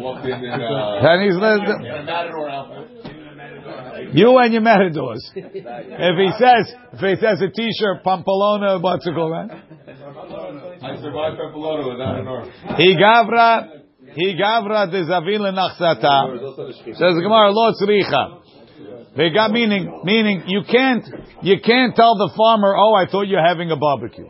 Walked 0.00 0.26
in 0.26 0.44
and, 0.44 0.62
uh, 0.62 1.02
then 1.02 1.20
he's 1.24 1.34
you 4.12 4.38
and 4.38 4.52
your 4.52 4.62
matadors. 4.62 5.30
If 5.34 5.52
he 5.52 6.30
says, 6.38 6.74
if 6.92 7.00
he 7.00 7.16
says 7.20 7.40
a 7.42 7.48
t-shirt, 7.50 8.04
pampalona, 8.04 8.80
what's 8.80 9.06
it 9.06 9.14
called, 9.14 9.32
man? 9.32 9.50
I 10.82 10.96
survived 11.00 11.38
Pamplona 11.38 11.88
without 11.88 12.20
an 12.20 12.28
arm. 12.28 12.50
He 12.76 12.96
gavra, 12.96 13.82
he 14.14 14.34
gavra 14.40 14.90
de 14.90 15.04
zavin 15.04 15.40
lenachsata. 15.40 16.64
Says 16.84 17.14
the 17.14 17.22
Gemara, 17.22 17.50
lo 17.50 17.72
tzricha. 17.72 18.43
They 19.16 19.30
got 19.30 19.52
meaning, 19.52 20.00
meaning 20.04 20.44
you 20.46 20.62
can't, 20.70 21.04
you 21.42 21.60
can't 21.64 21.94
tell 21.94 22.16
the 22.16 22.32
farmer, 22.36 22.74
oh, 22.76 22.94
I 22.94 23.06
thought 23.10 23.28
you're 23.28 23.46
having 23.46 23.70
a 23.70 23.76
barbecue. 23.76 24.28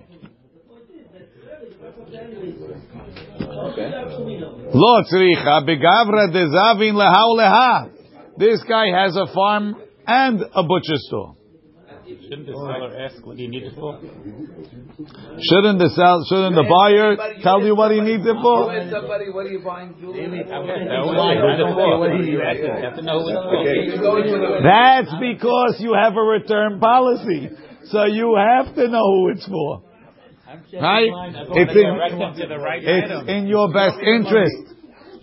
Lo 4.77 5.03
tzricha 5.05 5.65
begavra 5.67 6.29
leha 6.33 7.37
leha. 7.39 7.91
This 8.37 8.63
guy 8.69 8.87
has 8.89 9.17
a 9.17 9.33
farm 9.33 9.77
and 10.07 10.43
a 10.55 10.63
butcher 10.65 10.97
store. 10.97 11.37
Shouldn't 12.25 12.47
the 12.47 12.53
seller 12.53 12.97
ask 12.99 13.25
what 13.27 13.37
he 13.37 13.47
needs 13.47 13.67
it 13.69 13.75
for? 13.75 14.01
Shouldn't 14.01 15.79
the 15.79 15.91
sell, 15.93 16.25
shouldn't 16.29 16.57
the 16.57 16.65
buyer 16.65 17.17
tell 17.43 17.61
you 17.61 17.77
what 17.77 17.93
he 17.93 18.01
needs 18.01 18.25
it 18.25 18.37
for? 18.41 18.73
Somebody, 18.91 19.31
what 19.31 19.47
are 19.47 19.53
you 19.53 19.61
buying, 19.61 19.95
Julie? 20.01 20.25
I 20.25 20.27
don't 20.27 21.77
know 21.77 21.99
what 22.01 22.17
he 22.21 22.33
You 22.33 22.41
have 22.41 22.97
to 22.97 23.03
know 23.03 23.21
who 23.21 23.29
it's 23.29 23.45
for. 24.01 24.63
That's 24.65 25.13
because 25.21 25.77
you 25.81 25.93
have 25.93 26.17
a 26.17 26.25
return 26.25 26.81
policy. 26.81 27.51
So 27.93 28.07
you 28.07 28.37
have 28.41 28.75
to 28.75 28.89
know 28.89 29.05
who 29.05 29.31
it's 29.37 29.47
for. 29.47 29.83
Right? 30.81 31.11
It's 31.53 31.75
Direct 31.75 32.19
them 32.19 32.35
to 32.37 32.45
in, 32.45 32.89
it's 32.89 33.29
in 33.29 33.47
your 33.47 33.73
best 33.73 33.99
interest. 34.01 34.75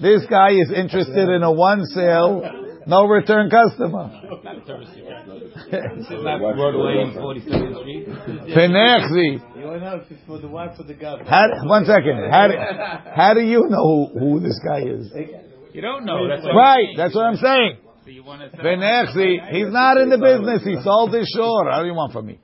This 0.01 0.25
guy 0.29 0.51
is 0.51 0.71
interested 0.75 1.29
in 1.29 1.43
a 1.43 1.51
one 1.51 1.85
sale, 1.85 2.41
no 2.87 3.05
return 3.05 3.49
customer. 3.49 4.09
This 5.71 6.07
is 6.09 6.23
not 6.23 6.39
Broadway 6.39 7.03
and 7.03 7.15
42nd 7.15 7.81
Street. 7.81 8.07
Penechzi. 8.55 9.57
You 9.57 9.65
want 9.65 9.79
to 9.79 9.85
know 9.85 9.95
if 10.03 10.11
it's 10.11 10.21
for 10.25 10.39
the 10.39 10.47
wife 10.47 10.79
or 10.79 10.83
the 10.83 10.93
guy? 10.93 11.23
How, 11.27 11.47
one 11.65 11.85
second. 11.85 12.29
How 12.31 12.47
do, 12.47 12.53
how 13.15 13.33
do 13.33 13.41
you 13.41 13.67
know 13.69 14.09
who, 14.13 14.19
who 14.19 14.39
this 14.39 14.59
guy 14.65 14.81
is? 14.81 15.11
You 15.73 15.81
don't 15.81 16.05
know. 16.05 16.27
That's 16.27 16.45
Right, 16.45 16.89
I'm 16.89 16.97
that's 16.97 17.15
what 17.15 17.25
I'm 17.25 17.37
saying. 17.37 17.77
So 18.03 18.09
you 18.09 18.23
want 18.23 18.41
to 18.41 18.49
say, 18.49 18.63
Venechzi, 18.63 19.51
he's 19.51 19.71
not 19.71 19.97
in 19.97 20.09
the 20.09 20.17
business. 20.17 20.63
He 20.63 20.75
sold 20.83 21.13
his 21.13 21.31
shore. 21.35 21.69
How 21.69 21.81
do 21.81 21.87
you 21.87 21.93
want 21.93 22.13
from 22.13 22.25
me? 22.25 22.39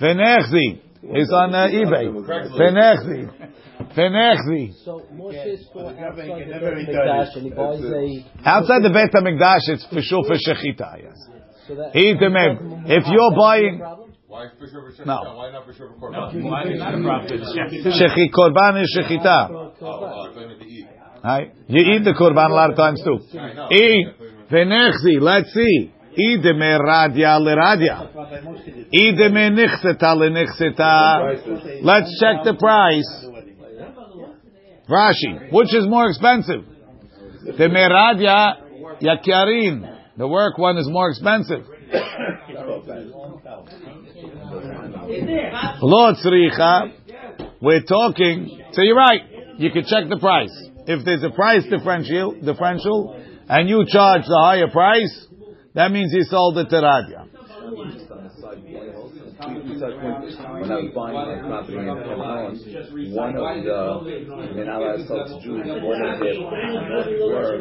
Venechzi, 0.00 0.80
he's 1.00 1.32
on 1.32 1.54
uh, 1.54 1.68
eBay. 1.68 2.12
Venechzi, 2.58 3.30
Venechzi. 3.96 4.84
So 4.84 5.02
Moshe 5.12 5.46
is 5.46 5.66
for 5.72 5.90
outside 5.90 6.16
the 6.16 6.44
can 6.44 6.60
Beit 6.60 6.88
Hamikdash, 6.88 7.36
and 7.36 7.44
he 7.44 7.50
buys 7.50 7.80
a. 7.80 8.48
Outside 8.48 8.82
the 8.82 8.90
Beit 8.90 9.12
Hamikdash, 9.12 9.68
it's 9.68 9.86
for 9.86 10.02
sure 10.02 10.24
for 10.24 10.36
shechita. 10.36 11.02
Yes. 11.02 11.16
So 11.66 11.74
that, 11.76 11.90
He 11.94 12.14
demem. 12.14 12.84
If 12.86 13.04
you're 13.06 13.34
buying 13.36 13.80
Why 14.26 14.46
for 14.58 14.66
sure 14.68 14.92
for 14.96 15.04
No. 15.04 15.34
Why 15.36 15.50
not 15.50 15.66
for 15.66 15.72
sure 15.72 15.92
for 15.98 16.10
no, 16.10 16.30
Korban? 16.30 16.42
why 16.44 16.62
is 16.64 16.78
not 16.78 16.94
a 16.94 17.02
profit? 17.02 17.40
shechi 17.40 18.30
korban 18.32 18.82
is 18.82 18.96
shechita. 18.96 19.50
Oh, 19.50 19.72
I 19.72 19.80
thought 19.80 20.34
you 20.36 20.58
to 20.58 20.64
eat. 20.64 20.86
Right? 21.24 21.54
You 21.66 21.94
eat 21.94 22.04
the 22.04 22.12
korban 22.12 22.50
a 22.50 22.54
lot 22.54 22.70
of 22.70 22.76
times 22.76 23.02
too. 23.02 23.18
I 23.38 23.52
know. 23.54 23.68
Eat 23.70 24.06
venechzi. 24.50 25.20
Let's 25.20 25.52
see. 25.52 25.92
Ideme 26.18 26.78
radia 26.78 27.38
leradia. 27.38 28.08
Ideme 28.92 29.50
nichseta 29.50 30.14
lenichseta. 30.14 31.82
Let's 31.82 32.18
check 32.20 32.44
the 32.44 32.54
price. 32.58 33.26
Rashi, 34.88 35.52
which 35.52 35.74
is 35.74 35.86
more 35.86 36.08
expensive? 36.08 36.64
The 37.44 37.68
meradia 37.68 38.56
yakiarin. 39.00 39.98
The 40.16 40.26
work 40.26 40.58
one 40.58 40.78
is 40.78 40.88
more 40.88 41.10
expensive. 41.10 41.64
We're 47.62 47.82
talking. 47.82 48.60
So 48.72 48.82
you're 48.82 48.96
right. 48.96 49.20
You 49.58 49.70
can 49.70 49.84
check 49.84 50.08
the 50.08 50.18
price. 50.18 50.52
If 50.86 51.04
there's 51.04 51.22
a 51.22 51.30
price 51.30 51.64
differential, 51.70 52.32
differential, 52.40 53.14
and 53.48 53.68
you 53.68 53.84
charge 53.86 54.22
the 54.22 54.40
higher 54.42 54.68
price, 54.70 55.26
that 55.74 55.90
means 55.92 56.12
he 56.12 56.22
sold 56.24 56.58
it 56.58 56.68
to 56.70 56.76
Radia. 56.76 57.26
When 59.40 60.68
the, 60.68 60.90
were 67.26 67.54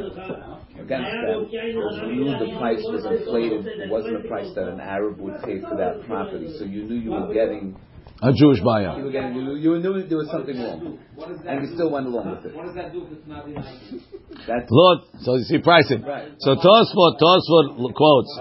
against 0.79 1.11
them 1.27 1.47
you 1.51 2.15
knew 2.15 2.33
the 2.39 2.51
price 2.57 2.83
was 2.83 3.05
inflated. 3.05 3.65
It 3.65 3.89
wasn't 3.89 4.25
a 4.25 4.27
price 4.27 4.53
that 4.55 4.67
an 4.67 4.79
Arab 4.79 5.19
would 5.19 5.41
pay 5.43 5.61
for 5.61 5.75
that 5.77 6.05
property. 6.07 6.53
So 6.57 6.65
you 6.65 6.83
knew 6.83 6.95
you 6.95 7.11
were 7.11 7.33
getting 7.33 7.77
A 8.21 8.34
Jewish 8.34 8.60
buyer. 8.60 8.99
you 8.99 9.05
were 9.05 9.12
you 9.12 9.32
knew, 9.32 9.55
you 9.55 9.79
knew 9.79 10.03
there 10.03 10.17
was 10.17 10.29
something 10.29 10.60
wrong, 10.60 10.99
and 11.47 11.63
you 11.63 11.73
still 11.73 11.89
went 11.89 12.05
along 12.05 12.36
with 12.36 12.51
it. 12.51 12.55
What 12.55 12.65
does 12.65 12.75
that 12.75 12.91
do 12.91 13.08
if 13.08 13.13
it's 13.15 13.27
not 13.27 13.47
in 13.47 13.55
That's 13.55 14.67
Lord, 14.69 14.99
so 15.23 15.36
you 15.36 15.43
see 15.45 15.60
pricing. 15.60 16.03
Right. 16.03 16.27
So 16.39 16.55
Tosfot, 16.55 17.15
Tosfot 17.15 17.93
quotes. 17.95 18.32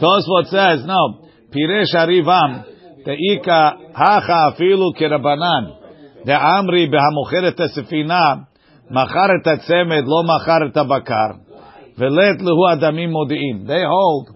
Tosfot 0.00 0.46
says, 0.48 0.86
no, 0.88 1.28
Piresh 1.52 1.92
Arivam, 1.92 2.64
Teika 3.04 3.92
Hacha 3.92 4.56
Afilu 4.56 4.96
Kirabanan, 4.96 6.24
the 6.24 6.32
Amri 6.32 6.88
Behamocheret 6.88 7.60
Sefina, 7.76 8.48
Macharet 8.90 9.44
Tzemed, 9.44 10.04
Lo 10.06 10.22
Macharet 10.24 10.72
Bakar, 10.72 11.40
Velet 11.98 12.40
Lehu 12.40 12.74
Adamim 12.74 13.12
Modi'im. 13.12 13.66
They 13.66 13.82
hold 13.84 14.30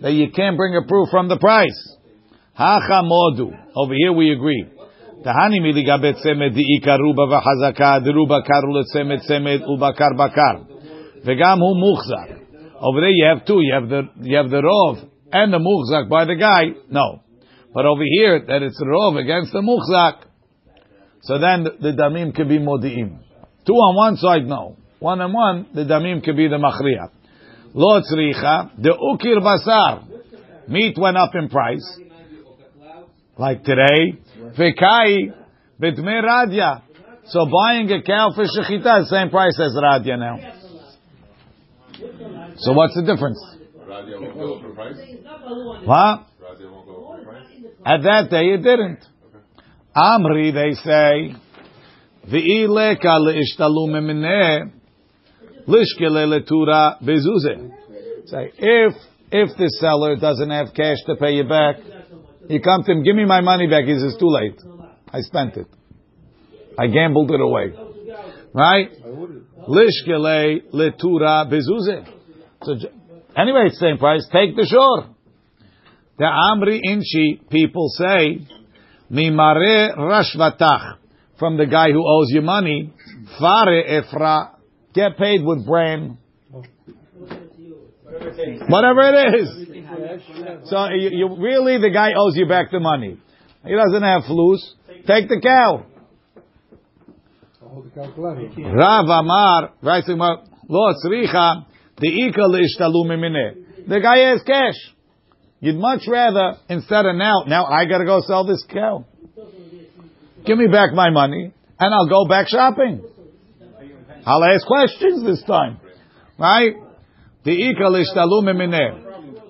that 0.00 0.12
you 0.12 0.30
can't 0.30 0.56
bring 0.56 0.74
a 0.74 0.88
proof 0.88 1.08
from 1.10 1.28
the 1.28 1.36
price. 1.36 1.95
Over 2.58 3.94
here 3.94 4.12
we 4.12 4.32
agree. 4.32 4.66
Tahani 5.22 5.60
miligabe 5.60 6.14
tzemed 6.14 6.54
di'ika 6.54 6.98
ruba 6.98 7.26
v'chazaka 7.26 8.00
deruba 8.00 8.42
karu 8.46 8.72
letzemed 8.72 9.20
tzemed 9.28 9.66
ubakar 9.68 10.16
bakar. 10.16 10.66
V'gam 11.22 11.58
hu. 11.58 11.96
Over 12.80 13.00
there 13.00 13.10
you 13.10 13.26
have 13.26 13.44
two. 13.44 13.60
You 13.60 13.74
have 13.74 13.88
the 13.90 14.02
you 14.22 14.36
have 14.38 14.48
the 14.48 14.62
rov 14.62 15.06
and 15.32 15.52
the 15.52 15.58
muchzak 15.58 16.08
by 16.08 16.24
the 16.24 16.36
guy. 16.36 16.80
No, 16.90 17.22
but 17.74 17.84
over 17.84 18.02
here 18.04 18.42
that 18.46 18.62
it's 18.62 18.78
the 18.78 18.86
rov 18.86 19.20
against 19.20 19.52
the 19.52 19.60
muchzak. 19.60 20.22
So 21.22 21.38
then 21.38 21.64
the, 21.64 21.70
the 21.80 22.02
damim 22.02 22.34
could 22.34 22.48
be 22.48 22.58
modi'im. 22.58 23.18
Two 23.66 23.72
on 23.72 23.96
one 23.96 24.16
side, 24.16 24.46
no. 24.46 24.76
One 24.98 25.20
on 25.20 25.32
one, 25.32 25.66
the 25.74 25.82
damim 25.82 26.24
could 26.24 26.36
be 26.36 26.48
the 26.48 26.56
machriya. 26.56 27.10
Lo 27.74 28.00
tzricha 28.00 28.82
the 28.82 28.90
ukir 28.90 29.42
basar. 29.42 30.04
Meat 30.68 30.96
went 30.98 31.16
up 31.16 31.30
in 31.34 31.48
price 31.48 32.00
like 33.38 33.64
today. 33.64 34.18
Vekai 34.58 35.32
b'dme 35.80 36.22
radya. 36.22 36.82
So 37.26 37.46
buying 37.46 37.90
a 37.90 38.02
cow 38.02 38.32
for 38.34 38.44
shechita 38.44 39.02
is 39.02 39.08
the 39.08 39.16
same 39.18 39.30
price 39.30 39.58
as 39.60 39.76
radya 39.76 40.18
now. 40.18 40.38
So 42.58 42.72
what's 42.72 42.94
the 42.94 43.02
difference? 43.02 43.38
Radio 43.86 44.20
won't 44.20 44.34
go 44.34 44.54
up 44.54 44.74
price. 44.74 44.96
What? 45.84 46.26
Radio 46.40 46.72
won't 46.72 46.86
go 46.86 47.14
up 47.14 47.24
price. 47.24 47.46
At 47.84 48.02
that 48.02 48.30
day 48.30 48.54
it 48.54 48.62
didn't. 48.62 49.04
Amri, 49.96 50.52
they 50.52 50.74
say, 50.74 51.34
v'ileka 52.30 53.18
le'ishtalu 53.18 53.88
memineh 53.88 54.70
lishkele 55.66 56.26
letura 56.26 57.02
bezuze. 57.02 57.70
Say, 58.26 58.52
if, 58.58 58.94
if 59.30 59.56
the 59.56 59.70
seller 59.80 60.16
doesn't 60.16 60.50
have 60.50 60.74
cash 60.74 60.98
to 61.06 61.16
pay 61.16 61.32
you 61.32 61.44
back, 61.48 61.76
you 62.48 62.60
comes 62.60 62.86
to 62.86 62.92
him, 62.92 63.02
give 63.02 63.16
me 63.16 63.24
my 63.24 63.40
money 63.40 63.66
back. 63.66 63.84
He 63.84 63.94
says, 63.94 64.16
too 64.18 64.28
late. 64.28 64.60
I 65.12 65.20
spent 65.20 65.56
it. 65.56 65.66
I 66.78 66.86
gambled 66.88 67.30
it 67.30 67.40
away. 67.40 67.72
Right? 68.52 68.90
Lishkele 69.68 70.70
letura 70.72 71.46
bezuze. 71.50 72.06
So, 72.62 72.72
anyway, 73.36 73.66
it's 73.66 73.78
the 73.78 73.86
same 73.88 73.98
price. 73.98 74.26
Take 74.32 74.56
the 74.56 74.66
shore. 74.66 75.14
The 76.18 76.24
Amri 76.24 76.80
Inchi 76.82 77.42
people 77.50 77.90
say, 77.90 78.46
Mimare 79.10 79.96
Rashvatach, 79.96 80.96
from 81.38 81.56
the 81.56 81.66
guy 81.66 81.90
who 81.92 82.02
owes 82.06 82.30
you 82.30 82.40
money, 82.40 82.92
Fare 83.38 84.02
Efra, 84.02 84.56
get 84.94 85.18
paid 85.18 85.42
with 85.44 85.66
brain. 85.66 86.18
Whatever 88.68 89.00
it 89.12 89.34
is. 89.40 89.75
So 90.64 90.88
you, 90.90 91.10
you 91.12 91.36
really, 91.38 91.78
the 91.78 91.90
guy 91.90 92.12
owes 92.16 92.36
you 92.36 92.46
back 92.46 92.70
the 92.70 92.80
money. 92.80 93.18
He 93.64 93.74
doesn't 93.74 94.02
have 94.02 94.22
flus. 94.22 94.58
Take 95.06 95.28
the 95.28 95.40
cow. 95.40 95.86
Rav 97.94 99.04
Amar, 99.08 99.72
right, 99.82 100.04
Lo 100.68 100.92
tzricha, 101.04 101.66
the 101.98 102.08
ikal. 102.08 103.88
The 103.88 104.00
guy 104.00 104.18
has 104.30 104.42
cash. 104.42 104.74
You'd 105.60 105.76
much 105.76 106.02
rather, 106.08 106.58
instead 106.68 107.06
of 107.06 107.16
now, 107.16 107.44
now 107.46 107.64
I 107.64 107.86
gotta 107.86 108.04
go 108.04 108.20
sell 108.26 108.44
this 108.44 108.64
cow. 108.72 109.04
Give 110.44 110.58
me 110.58 110.66
back 110.66 110.92
my 110.92 111.10
money, 111.10 111.52
and 111.78 111.94
I'll 111.94 112.08
go 112.08 112.26
back 112.28 112.48
shopping. 112.48 113.02
I'll 114.24 114.44
ask 114.44 114.66
questions 114.66 115.24
this 115.24 115.42
time. 115.44 115.80
Right? 116.38 116.74
The 117.44 117.52
ikal 117.52 118.04
ishtalu. 118.04 119.05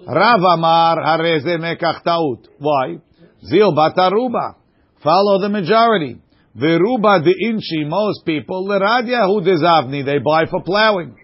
Rav 0.07 0.41
Amar 0.41 0.99
hareze 0.99 1.59
mekach 1.59 2.03
taut. 2.05 2.49
Why? 2.59 2.99
Zil 3.45 3.75
bataruba. 3.75 4.55
Follow 5.03 5.41
the 5.41 5.49
majority. 5.49 6.21
Veruba 6.57 7.23
de 7.23 7.33
inchi, 7.49 7.85
most 7.85 8.25
people, 8.25 8.67
leradia 8.67 9.27
hu 9.27 9.43
dezavni, 9.43 10.05
they 10.05 10.19
buy 10.19 10.47
for 10.51 10.63
plowing. 10.63 11.17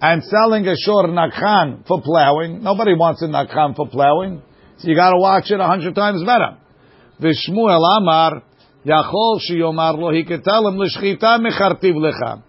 And 0.00 0.22
selling 0.24 0.66
a 0.66 0.74
shor 0.76 1.04
nakhan 1.06 1.86
for 1.86 2.02
plowing, 2.02 2.62
nobody 2.62 2.94
wants 2.94 3.22
a 3.22 3.26
nakhan 3.26 3.74
for 3.74 3.88
plowing. 3.88 4.42
So 4.78 4.88
you 4.88 4.94
gotta 4.94 5.18
watch 5.18 5.50
it 5.50 5.58
a 5.58 5.66
hundred 5.66 5.94
times 5.94 6.22
better. 6.22 6.58
Vishmuel 7.20 7.98
Amar, 7.98 8.42
Yachol 8.84 9.40
shiyomar 9.48 9.96
lo, 9.96 10.12
he 10.12 10.24
could 10.24 10.44
tell 10.44 10.66
him, 10.68 10.76
l'shchita 10.78 11.38
mechartiv 11.38 11.94
lecha. 11.94 12.42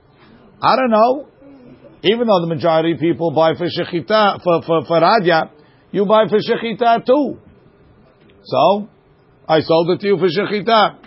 I 0.61 0.75
don't 0.75 0.91
know. 0.91 1.27
Even 2.03 2.27
though 2.27 2.41
the 2.41 2.47
majority 2.47 2.93
of 2.93 2.99
people 2.99 3.31
buy 3.31 3.53
for 3.55 3.65
shechita, 3.65 4.43
for, 4.43 4.61
for, 4.63 4.85
for 4.85 4.99
radya, 4.99 5.49
you 5.91 6.05
buy 6.05 6.25
for 6.27 6.37
shechita 6.39 7.05
too. 7.05 7.39
So, 8.43 8.89
I 9.47 9.61
sold 9.61 9.89
it 9.91 9.99
to 10.01 10.07
you 10.07 10.17
for 10.17 10.27
shechita. 10.27 10.97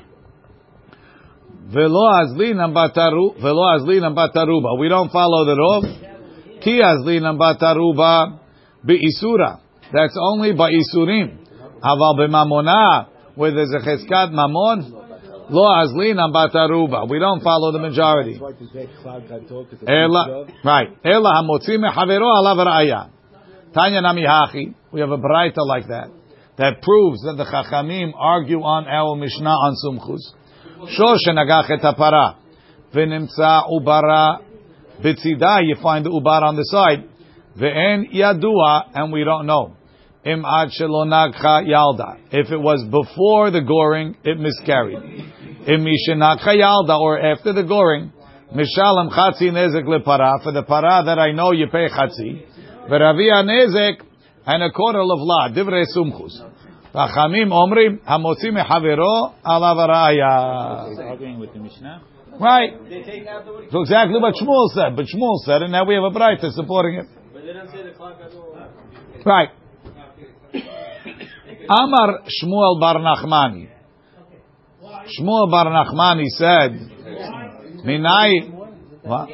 Velo 1.72 2.10
azlinam 2.20 2.74
bataru, 2.74 3.40
velo 3.40 3.62
azlinam 3.78 4.14
bataruba. 4.14 4.78
We 4.78 4.88
don't 4.88 5.10
follow 5.10 5.44
the 5.44 5.54
rov. 5.54 6.62
Ki 6.62 6.80
azlinam 6.82 7.38
bataruba 7.38 8.40
isura. 8.86 9.60
That's 9.92 10.16
only 10.20 10.52
by 10.52 10.70
isurim. 10.70 11.38
Aval 11.82 12.18
b'mamona, 12.18 13.06
where 13.34 13.52
there's 13.52 13.72
a 13.72 13.78
cheskat 13.78 14.32
mamon, 14.32 14.90
lo 15.50 15.62
azlinam 15.62 16.32
bataruba. 16.32 17.08
We 17.08 17.18
don't 17.18 17.42
follow 17.42 17.72
the 17.72 17.78
majority. 17.78 18.40
Ela, 19.86 20.46
right. 20.64 20.88
Ela 21.04 21.42
alav 21.42 22.66
ra'aya. 22.66 23.10
Tanya 23.74 24.02
nami 24.02 24.24
hachi. 24.24 24.74
We 24.92 25.00
have 25.00 25.10
a 25.10 25.18
braita 25.18 25.64
like 25.66 25.88
that. 25.88 26.10
That 26.58 26.82
proves 26.82 27.22
that 27.22 27.36
the 27.38 27.44
chachamim 27.44 28.12
argue 28.14 28.60
on 28.60 28.86
our 28.86 29.16
Mishnah 29.16 29.48
on 29.48 29.74
Sumchus. 29.82 30.20
Shor 30.90 31.16
shenagach 31.26 31.70
et 31.70 31.80
hapara. 31.80 32.36
V'nimtza 32.94 33.62
ubara 33.70 34.40
b'tzida. 35.02 35.66
You 35.66 35.76
find 35.82 36.04
the 36.04 36.10
ubar 36.10 36.42
on 36.42 36.56
the 36.56 36.64
side. 36.64 37.08
Ve'en 37.58 38.12
yadua, 38.14 38.90
and 38.94 39.10
we 39.12 39.24
don't 39.24 39.46
know. 39.46 39.76
Im 40.24 40.44
ad 40.44 40.68
shelo 40.78 41.06
nagcha 41.06 41.66
yalda. 41.66 42.18
If 42.30 42.52
it 42.52 42.58
was 42.58 42.84
before 42.84 43.50
the 43.50 43.62
goring, 43.62 44.16
it 44.22 44.38
miscarried. 44.38 45.02
Im 45.66 45.86
mishenagcha 45.86 46.54
yalda, 46.60 47.00
or 47.00 47.18
after 47.18 47.54
the 47.54 47.62
goring, 47.62 48.12
mishalem 48.54 49.10
chatzi 49.10 49.50
nezek 49.50 49.84
lepara. 49.84 50.42
For 50.42 50.52
the 50.52 50.62
para 50.62 51.04
that 51.06 51.18
I 51.18 51.32
know, 51.32 51.52
you 51.52 51.68
pay 51.68 51.88
chatzi. 51.88 52.51
Ve'ravia 52.88 53.42
nezek, 53.44 54.02
and 54.46 54.62
a 54.62 54.70
quarter 54.70 55.00
of 55.00 55.06
la. 55.08 55.48
Divrei 55.48 55.84
sumchus. 55.96 56.40
Chachamim 56.94 57.50
omrim 57.50 58.00
hamotzi 58.04 58.50
mechavero 58.50 59.34
alav 59.44 59.88
raya. 59.88 60.88
He's 60.88 60.98
arguing 60.98 61.38
with 61.38 61.52
the 61.52 61.60
Mishnah. 61.60 62.02
Right. 62.40 62.72
So 63.70 63.82
exactly 63.82 64.18
what 64.20 64.34
Shmuel 64.34 64.68
said, 64.74 64.96
but 64.96 65.04
Shmuel 65.06 65.36
said, 65.44 65.62
and 65.62 65.72
now 65.72 65.84
we 65.84 65.94
have 65.94 66.04
a 66.04 66.10
braita 66.10 66.50
supporting 66.52 66.96
it. 66.96 67.06
But 67.32 67.42
they 67.42 67.52
don't 67.52 67.70
say 67.70 67.82
the 67.82 67.92
clock 67.92 68.18
at 68.24 68.32
all. 68.32 68.56
Right. 69.24 69.50
Amar 71.68 72.22
Shmuel 72.24 72.80
Bar 72.80 72.96
Nachmani. 72.96 73.68
Shmuel 75.18 75.50
Bar 75.50 75.66
Nachmani 75.66 76.26
said, 76.28 76.72
Minai. 77.84 78.50
What? 79.02 79.28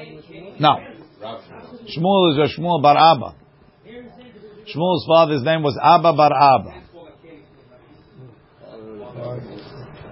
No. 0.60 0.76
Shmuel 1.96 2.32
is 2.32 2.52
a 2.52 2.60
Shmuel 2.60 2.82
Bar 2.82 2.96
Abba. 2.96 3.34
Shmuel's 4.74 5.06
father's 5.06 5.42
name 5.42 5.62
was 5.62 5.78
Abba 5.82 6.12
Bar 6.12 6.32
Abba. 6.32 6.82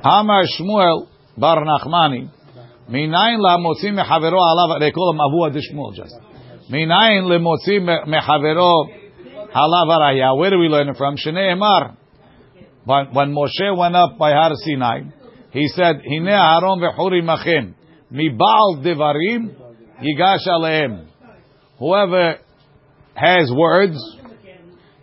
Amar 0.03 0.45
Shmuel 0.59 1.09
Bar 1.37 1.65
Nachmani. 1.65 2.31
Minayin 2.89 3.41
la 3.41 3.59
motzi 3.59 3.91
mechavero 3.91 4.39
alav. 4.39 4.81
They 4.81 4.91
call 4.91 5.13
him 5.13 5.21
Avu 5.21 5.47
Ad 5.49 5.55
Shmuel 5.55 5.95
just. 5.95 6.15
Minayin 6.71 7.27
le 7.27 7.39
motzi 7.41 7.79
mechavero 7.79 8.89
alav 9.55 9.89
araya. 9.89 10.37
Where 10.39 10.51
do 10.51 10.59
we 10.59 10.69
learn 10.69 10.89
it 10.89 10.97
from? 10.97 11.17
Shnei 11.17 11.55
Emar. 11.55 11.97
When, 12.85 13.13
when 13.13 13.35
Moshe 13.35 13.77
went 13.77 13.97
up 13.97 14.17
by 14.17 14.31
Har 14.31 14.53
Sinai, 14.55 15.01
he 15.51 15.67
said, 15.75 15.97
"Hine 16.09 16.29
Aaron 16.29 16.79
v'Huri 16.79 17.21
machem 17.21 17.75
mibal 18.13 18.83
devarim 18.83 19.57
yigash 20.01 20.47
alehem." 20.47 21.09
Whoever 21.79 22.39
has 23.15 23.53
words, 23.55 23.97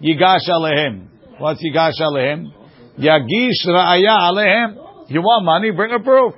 yigash 0.01 0.49
alehem. 0.49 1.07
What's 1.37 1.63
yigash 1.63 1.99
alehem? 2.01 2.51
Yagish 2.99 3.65
ra'aya 3.67 4.31
alehem. 4.31 5.09
You 5.09 5.21
want 5.21 5.45
money? 5.45 5.71
Bring 5.71 5.93
a 5.93 5.99
proof. 5.99 6.33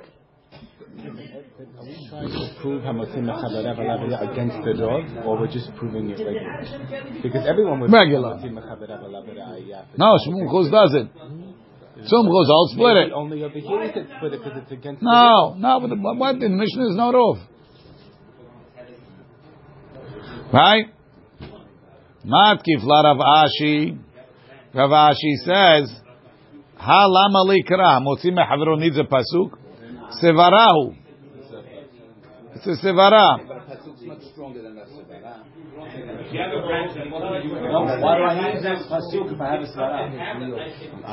trying 2.08 2.28
to 2.28 2.60
prove 2.60 2.82
Alav 2.82 4.32
against 4.32 4.64
the 4.64 4.74
dog, 4.74 5.24
or 5.24 5.38
we're 5.38 5.46
just 5.46 5.74
proving 5.76 6.10
it 6.10 6.18
regular? 6.18 7.22
Because 7.22 7.46
everyone 7.46 7.80
would 7.80 7.92
Regular. 7.92 8.36
No, 9.96 10.18
Shmuel 10.26 10.48
Chuz 10.50 10.70
does 10.70 10.94
it. 10.94 11.08
Sumchus, 11.96 12.50
I'll 12.50 12.68
split 12.72 12.96
it. 12.96 13.12
Only 13.12 13.42
over 13.42 13.58
here 13.58 13.82
is 13.82 13.96
it 13.96 14.06
split 14.16 14.34
it 14.34 14.44
because 14.44 14.58
it's 14.62 14.72
against 14.72 15.02
No, 15.02 15.54
no, 15.56 15.80
but 15.80 15.88
the, 15.88 15.96
what 15.96 16.38
the 16.38 16.48
Mishnah 16.48 16.90
is 16.90 16.96
not 16.96 17.14
off. 17.14 17.38
Right? 20.52 20.86
Matkif 22.24 22.82
la 22.82 23.02
Rav 23.02 23.18
Ashi. 23.18 23.98
Rav 24.74 24.90
Ashi 24.90 25.34
says, 25.44 25.92
Ha 26.76 27.06
lama 27.06 27.44
likra. 27.44 28.00
Motzi 28.00 28.30
mechavro 28.30 28.78
needs 28.78 28.98
a 28.98 29.04
pasuk. 29.04 29.58
Sevarahu. 30.22 30.96
It's 32.54 32.66
a 32.66 32.86
Sevara. 32.86 33.38
No, 36.36 37.80
why 38.00 38.16
do 38.18 38.22
I 38.24 38.52
need 38.52 38.62
that 38.64 38.78
pasuk 38.90 39.32
if 39.32 39.40
I 39.40 39.52
have 39.52 39.62
a 39.62 39.68
svara? 39.72 40.12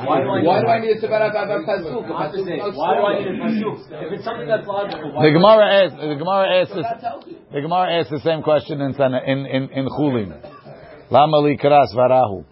Why 0.04 0.20
do 0.20 0.28
I 0.28 0.40
need, 0.40 0.46
Why 0.46 0.60
do 0.60 0.66
I 0.68 0.78
need 0.80 0.90
a 0.96 1.00
Sevara 1.00 1.30
if 1.30 1.36
I 1.36 1.40
have 1.40 1.50
a 1.50 1.64
Pasuk? 1.64 2.08
A 2.08 2.12
Opposite. 2.12 2.60
Pasuk's 2.60 2.76
much 2.76 2.76
Why 2.76 2.94
do 2.94 3.02
I 3.06 3.18
need 3.18 3.28
a 3.28 3.36
pasuk? 3.40 3.76
If 4.04 4.12
it's 4.12 4.24
something 4.24 4.46
that's 4.48 4.66
logical, 4.66 5.12
why 5.14 5.24
The 5.24 5.30
do 5.30 5.36
I- 5.36 5.40
Gemara 5.40 5.66
asks. 5.84 5.96
The 5.96 6.18
Gemara 6.20 6.46
asks. 6.60 6.74
This, 6.74 6.86
the 7.52 7.60
Gemara 7.60 7.86
asks 7.98 8.10
the 8.10 8.20
same 8.20 8.42
question 8.42 8.80
in 8.80 8.92
in 8.94 9.46
in, 9.46 9.62
in 9.70 9.86
Chulin. 9.88 10.30
Lama 11.10 11.36
likra 11.38 11.86
svarahu. 11.94 12.44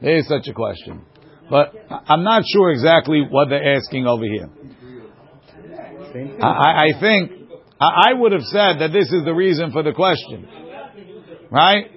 There 0.00 0.16
is 0.16 0.28
such 0.28 0.46
a 0.48 0.52
question, 0.52 1.02
but 1.50 1.72
I- 1.90 2.00
I'm 2.14 2.22
not 2.24 2.44
sure 2.46 2.70
exactly 2.70 3.26
what 3.28 3.48
they're 3.48 3.74
asking 3.76 4.06
over 4.06 4.24
here. 4.24 4.48
I, 6.42 6.46
I 6.46 6.84
I 6.86 7.00
think 7.00 7.32
I, 7.80 8.10
I 8.10 8.12
would 8.14 8.32
have 8.32 8.42
said 8.44 8.78
that 8.80 8.90
this 8.92 9.10
is 9.12 9.24
the 9.24 9.34
reason 9.34 9.72
for 9.72 9.82
the 9.82 9.92
question, 9.92 10.46
right? 11.50 11.90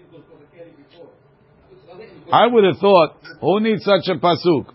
I 2.32 2.48
would 2.48 2.64
have 2.64 2.78
thought, 2.78 3.18
who 3.42 3.60
needs 3.60 3.84
such 3.84 4.08
a 4.08 4.16
pasuk? 4.16 4.72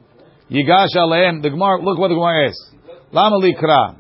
Yigash 0.50 0.94
aleim. 0.94 1.42
The 1.42 1.50
Gemara. 1.50 1.82
Look 1.82 1.98
what 1.98 2.08
the 2.08 2.14
Gemara 2.14 2.48
asks. 2.48 2.70
Lama 3.12 3.36
likra. 3.38 3.96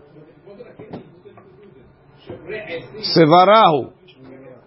Sevarahu. 3.16 3.92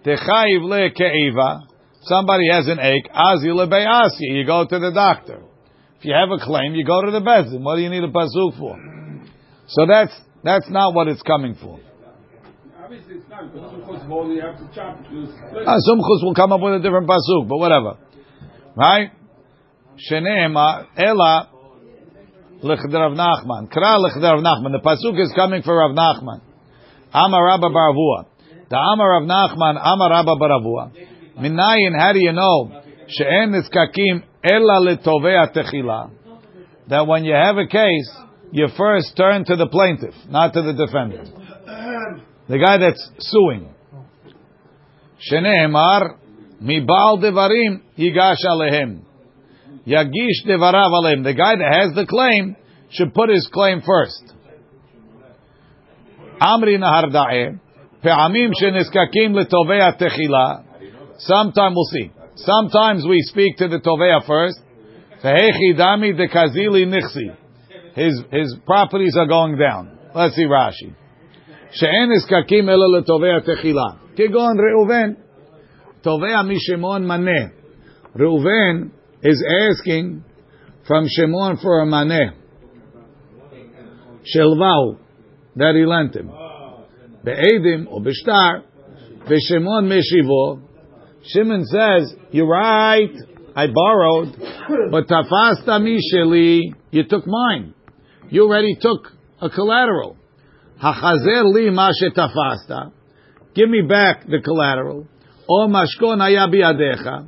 Techayiv 0.04 0.62
le 0.62 0.90
ke'iva. 0.90 1.60
Somebody 2.02 2.48
has 2.50 2.66
an 2.66 2.80
ache. 2.80 3.08
Azi 3.14 3.46
lebe'asi. 3.46 4.20
You 4.20 4.44
go 4.46 4.66
to 4.66 4.78
the 4.78 4.90
doctor. 4.92 5.42
If 5.98 6.04
you 6.06 6.14
have 6.14 6.30
a 6.30 6.42
claim, 6.42 6.74
you 6.74 6.84
go 6.84 7.02
to 7.02 7.10
the 7.10 7.20
bezin. 7.20 7.60
What 7.60 7.76
do 7.76 7.82
you 7.82 7.90
need 7.90 8.02
a 8.02 8.08
pasuk 8.08 8.58
for? 8.58 8.78
So 9.68 9.86
that's 9.86 10.12
that's 10.42 10.68
not 10.70 10.94
what 10.94 11.08
it's 11.08 11.22
coming 11.22 11.54
for. 11.60 11.78
Obviously, 14.10 14.10
it's 14.10 14.10
not 14.10 14.10
because 14.10 14.10
some 14.10 14.18
close 14.18 14.18
ball 14.18 14.34
you 14.34 14.42
have 14.42 14.58
to 14.58 14.74
chop 14.74 15.00
it. 15.00 15.12
You 15.12 15.26
split. 15.26 15.66
Ah, 15.66 15.78
some 15.78 15.98
chus 15.98 16.22
will 16.22 16.34
come 16.34 16.52
up 16.52 16.60
with 16.60 16.74
a 16.74 16.82
different 16.82 17.08
pasuk, 17.08 17.48
but 17.48 17.58
whatever. 17.58 17.98
Right? 18.76 19.10
Sheneema 20.10 20.56
ah, 20.56 20.86
ela 20.96 21.48
leched 22.62 22.92
Rav 22.92 23.12
Nachman. 23.12 23.70
Kra 23.70 23.98
leched 23.98 24.22
Rav 24.22 24.42
Nachman. 24.42 24.72
The 24.72 24.82
pasuk 24.84 25.20
is 25.20 25.32
coming 25.34 25.62
for 25.62 25.76
Rav 25.76 25.92
Nachman. 25.96 26.40
Amar 27.12 27.44
Rabba 27.44 27.70
bar 27.70 27.92
Avuha. 27.92 28.26
The 28.68 28.76
Amar 28.76 29.20
Rav 29.20 29.28
Nachman, 29.28 29.80
Amar 29.82 30.10
Rabba 30.10 30.36
bar 30.36 30.50
Avuha. 30.60 30.92
Minayin, 31.38 31.98
how 31.98 32.12
do 32.12 32.20
you 32.20 32.32
know? 32.32 32.82
She'en 33.08 33.50
niskakim 33.50 34.22
ela 34.44 34.80
letovei 34.80 35.52
techila. 35.54 36.10
That 36.88 37.06
when 37.06 37.24
you 37.24 37.34
have 37.34 37.56
a 37.56 37.66
case, 37.66 38.10
you 38.52 38.68
first 38.76 39.16
turn 39.16 39.44
to 39.44 39.56
the 39.56 39.66
plaintiff, 39.66 40.14
not 40.28 40.54
to 40.54 40.62
the 40.62 40.72
defendant. 40.72 41.28
The 42.48 42.58
guy 42.58 42.78
that's 42.78 43.10
suing. 43.18 43.74
שנאמר, 45.19 45.99
מבעל 46.61 47.31
דברים 47.31 47.79
ייגש 47.97 48.45
עליהם. 48.51 48.95
יגיש 49.87 50.45
דבריו 50.45 50.89
עליהם. 51.03 51.23
The 51.23 51.37
guy 51.37 51.55
that 51.55 51.73
has 51.73 51.93
the 51.95 52.05
claim 52.05 52.55
should 52.89 53.13
put 53.13 53.29
his 53.29 53.47
claim 53.47 53.81
first. 53.81 54.35
אמרי 56.41 56.77
נהרדעה, 56.77 57.45
פעמים 58.01 58.51
שנזקקים 58.53 59.35
לתובע 59.35 59.91
תחילה, 59.91 60.55
sometime 61.17 61.73
we'll 61.73 61.91
see. 61.95 62.11
Sometimes 62.35 63.05
we 63.07 63.21
speak 63.31 63.57
to 63.57 63.67
the 63.67 63.79
תובע 63.79 64.19
first, 64.27 64.65
והיכי 65.23 65.73
דמי 65.77 66.13
דקזילי 66.13 66.85
נכסי. 66.85 67.29
His, 67.95 68.13
his 68.31 68.59
properties 68.65 69.15
are 69.17 69.27
going 69.27 69.57
down. 69.57 69.97
Let's 70.13 70.35
see 70.35 70.45
Rashi. 70.45 70.91
שאין 71.71 72.11
נזקקים 72.11 72.69
אלא 72.69 72.97
לתובע 72.97 73.39
תחילה. 73.39 73.89
כגון 74.19 74.57
ראובן. 74.59 75.13
תובע 76.01 76.41
משמעון 76.41 77.07
מנה. 77.07 77.47
Reuven 78.15 78.91
is 79.23 79.43
asking 79.69 80.23
from 80.87 81.05
Shimon 81.07 81.57
for 81.57 81.81
a 81.81 81.85
maneh. 81.85 82.31
Shelvahu, 84.23 84.97
that 85.57 85.75
he 85.75 85.85
lent 85.85 86.15
him. 86.15 86.31
Be'edim 87.25 87.87
or 87.89 88.01
b'shtar, 88.01 88.63
v'Shimon 89.27 89.91
meshivo. 89.91 90.61
Shimon 91.23 91.65
says, 91.65 92.15
you're 92.31 92.47
right, 92.47 93.11
I 93.55 93.67
borrowed, 93.67 94.35
but 94.91 95.07
tafasta 95.07 95.79
misheli, 95.79 96.61
you 96.91 97.03
took 97.03 97.25
mine. 97.27 97.73
You 98.29 98.43
already 98.43 98.75
took 98.79 99.11
a 99.41 99.49
collateral. 99.49 100.17
Hachazer 100.81 101.43
li 101.45 101.69
ma 101.69 101.91
tafasta. 102.15 102.91
Give 103.54 103.68
me 103.68 103.82
back 103.82 104.26
the 104.26 104.40
collateral. 104.42 105.06
Or 105.48 105.68
mashkon 105.68 106.18
haya 106.20 106.46
biadecha. 106.48 107.26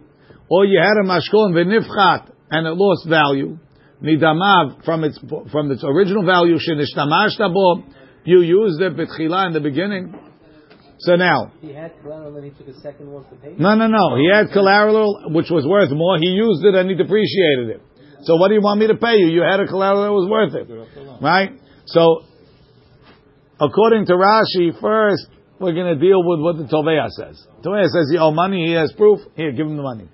Or 0.48 0.64
you 0.64 0.78
had 0.80 0.96
a 1.02 1.06
mashkon 1.06 1.52
v'nifchat 1.54 2.30
and 2.50 2.66
it 2.66 2.74
lost 2.76 3.08
value. 3.08 3.58
Midamav 4.02 4.84
from 4.84 5.04
its 5.04 5.18
from 5.50 5.70
its 5.70 5.82
original 5.84 6.24
value 6.24 6.56
shenishtamashta 6.58 7.52
bo. 7.52 7.82
You 8.24 8.40
used 8.42 8.80
it 8.80 8.96
betchila 8.96 9.46
in 9.48 9.52
the 9.52 9.60
beginning. 9.60 10.14
So 11.00 11.16
now, 11.16 11.50
He 11.60 11.72
had 11.72 11.90
collateral 12.00 12.36
and 12.36 12.44
he 12.44 12.50
took 12.50 12.68
a 12.68 12.80
second 12.80 13.10
one 13.10 13.24
to 13.24 13.34
pay. 13.34 13.54
no, 13.58 13.74
no, 13.74 13.88
no. 13.88 14.16
He 14.16 14.30
had 14.32 14.52
collateral 14.52 15.32
which 15.34 15.50
was 15.50 15.66
worth 15.66 15.90
more. 15.90 16.18
He 16.18 16.28
used 16.28 16.64
it 16.64 16.76
and 16.76 16.88
he 16.88 16.94
depreciated 16.94 17.70
it. 17.70 17.82
So 18.22 18.36
what 18.36 18.48
do 18.48 18.54
you 18.54 18.60
want 18.60 18.78
me 18.78 18.86
to 18.86 18.94
pay 18.94 19.16
you? 19.16 19.26
You 19.26 19.42
had 19.42 19.58
a 19.58 19.66
collateral 19.66 20.04
that 20.04 20.12
was 20.12 20.30
worth 20.30 20.54
it, 20.54 20.70
right? 21.20 21.58
So, 21.86 22.22
according 23.58 24.06
to 24.06 24.12
Rashi, 24.12 24.80
first 24.80 25.26
we're 25.61 25.73
going 25.73 25.97
to 25.97 25.99
deal 25.99 26.21
with 26.23 26.39
what 26.39 26.57
the 26.57 26.65
Tovea 26.65 27.09
says. 27.09 27.45
Tovea 27.63 27.87
says 27.87 28.09
he 28.11 28.17
owe 28.17 28.31
money. 28.31 28.67
He 28.67 28.73
has 28.73 28.93
proof. 28.95 29.19
Here, 29.35 29.51
give 29.51 29.65
him 29.65 29.75
the 29.75 29.83
money. 29.83 30.07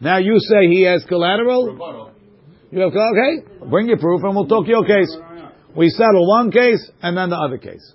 Now 0.00 0.18
you 0.18 0.36
say 0.38 0.68
he 0.68 0.82
has 0.82 1.04
collateral. 1.08 1.66
Rebuttal. 1.72 2.10
You 2.70 2.80
have 2.80 2.92
okay. 2.92 3.68
Bring 3.70 3.88
your 3.88 3.98
proof 3.98 4.22
and 4.24 4.34
we'll 4.34 4.48
talk 4.48 4.66
your 4.66 4.84
case. 4.84 5.14
We 5.76 5.88
settle 5.88 6.28
one 6.28 6.50
case 6.50 6.90
and 7.02 7.16
then 7.16 7.30
the 7.30 7.36
other 7.36 7.58
case. 7.58 7.94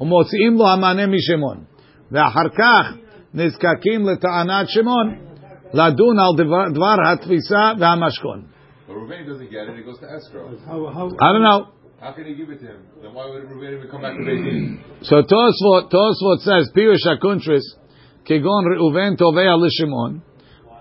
ומוציאים 0.00 0.56
לו 0.56 0.68
המענה 0.68 1.06
משמעון. 1.06 1.64
ואחר 2.10 2.48
כך 2.58 2.96
נזקקים 3.34 4.06
לטענת 4.08 4.68
שמעון 4.68 5.14
לדון 5.72 6.16
על 6.18 6.44
דבר, 6.44 6.68
דבר 6.74 7.12
התפיסה 7.12 7.72
והמשכון. 7.78 8.42
But 8.86 8.96
Ruvain 8.96 9.26
doesn't 9.26 9.50
get 9.50 9.68
it, 9.68 9.78
it 9.78 9.86
goes 9.86 9.98
to 10.00 10.06
escrow. 10.06 10.58
How, 10.66 10.92
how, 10.92 11.06
I 11.06 11.32
don't 11.32 11.42
know. 11.42 11.68
How 12.00 12.12
can 12.12 12.26
he 12.26 12.34
give 12.34 12.50
it 12.50 12.60
to 12.60 12.66
him? 12.66 12.80
Then 13.02 13.14
why 13.14 13.24
would 13.30 13.44
Ruvain 13.44 13.78
even 13.78 13.88
come 13.90 14.02
back 14.02 14.12
to 14.12 14.24
Beis 14.28 15.08
So 15.08 15.16
Tosfot, 15.22 15.90
Tosfot 15.90 16.38
says, 16.48 16.70
Pirush 16.76 17.06
HaKuntris, 17.08 17.64
כגון 18.24 18.64
ראובן 18.76 19.14
תובע 19.16 19.56
לשמעון, 19.56 20.18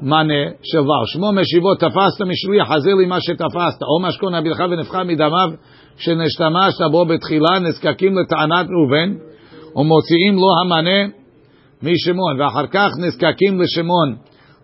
מנה 0.01 0.43
שבר. 0.63 1.05
שמו 1.05 1.31
משיבו 1.31 1.75
תפסת 1.75 2.21
משלוי 2.21 2.65
חזיר 2.65 2.95
לי 2.95 3.05
מה 3.05 3.17
שתפסת, 3.21 3.81
או 3.81 4.07
משכון 4.07 4.35
אבילך 4.35 4.63
ונפחה 4.69 5.03
מדמיו 5.03 5.49
שנשתמשת 5.97 6.81
בו 6.91 7.05
בתחילה, 7.05 7.59
נזקקים 7.59 8.17
לטענת 8.17 8.67
ראובן, 8.69 9.13
ומוציאים 9.75 10.35
לו 10.35 10.47
המנה 10.61 11.07
משמעון, 11.83 12.41
ואחר 12.41 12.67
כך 12.67 12.89
נזקקים 12.99 13.61
לשמעון 13.61 14.15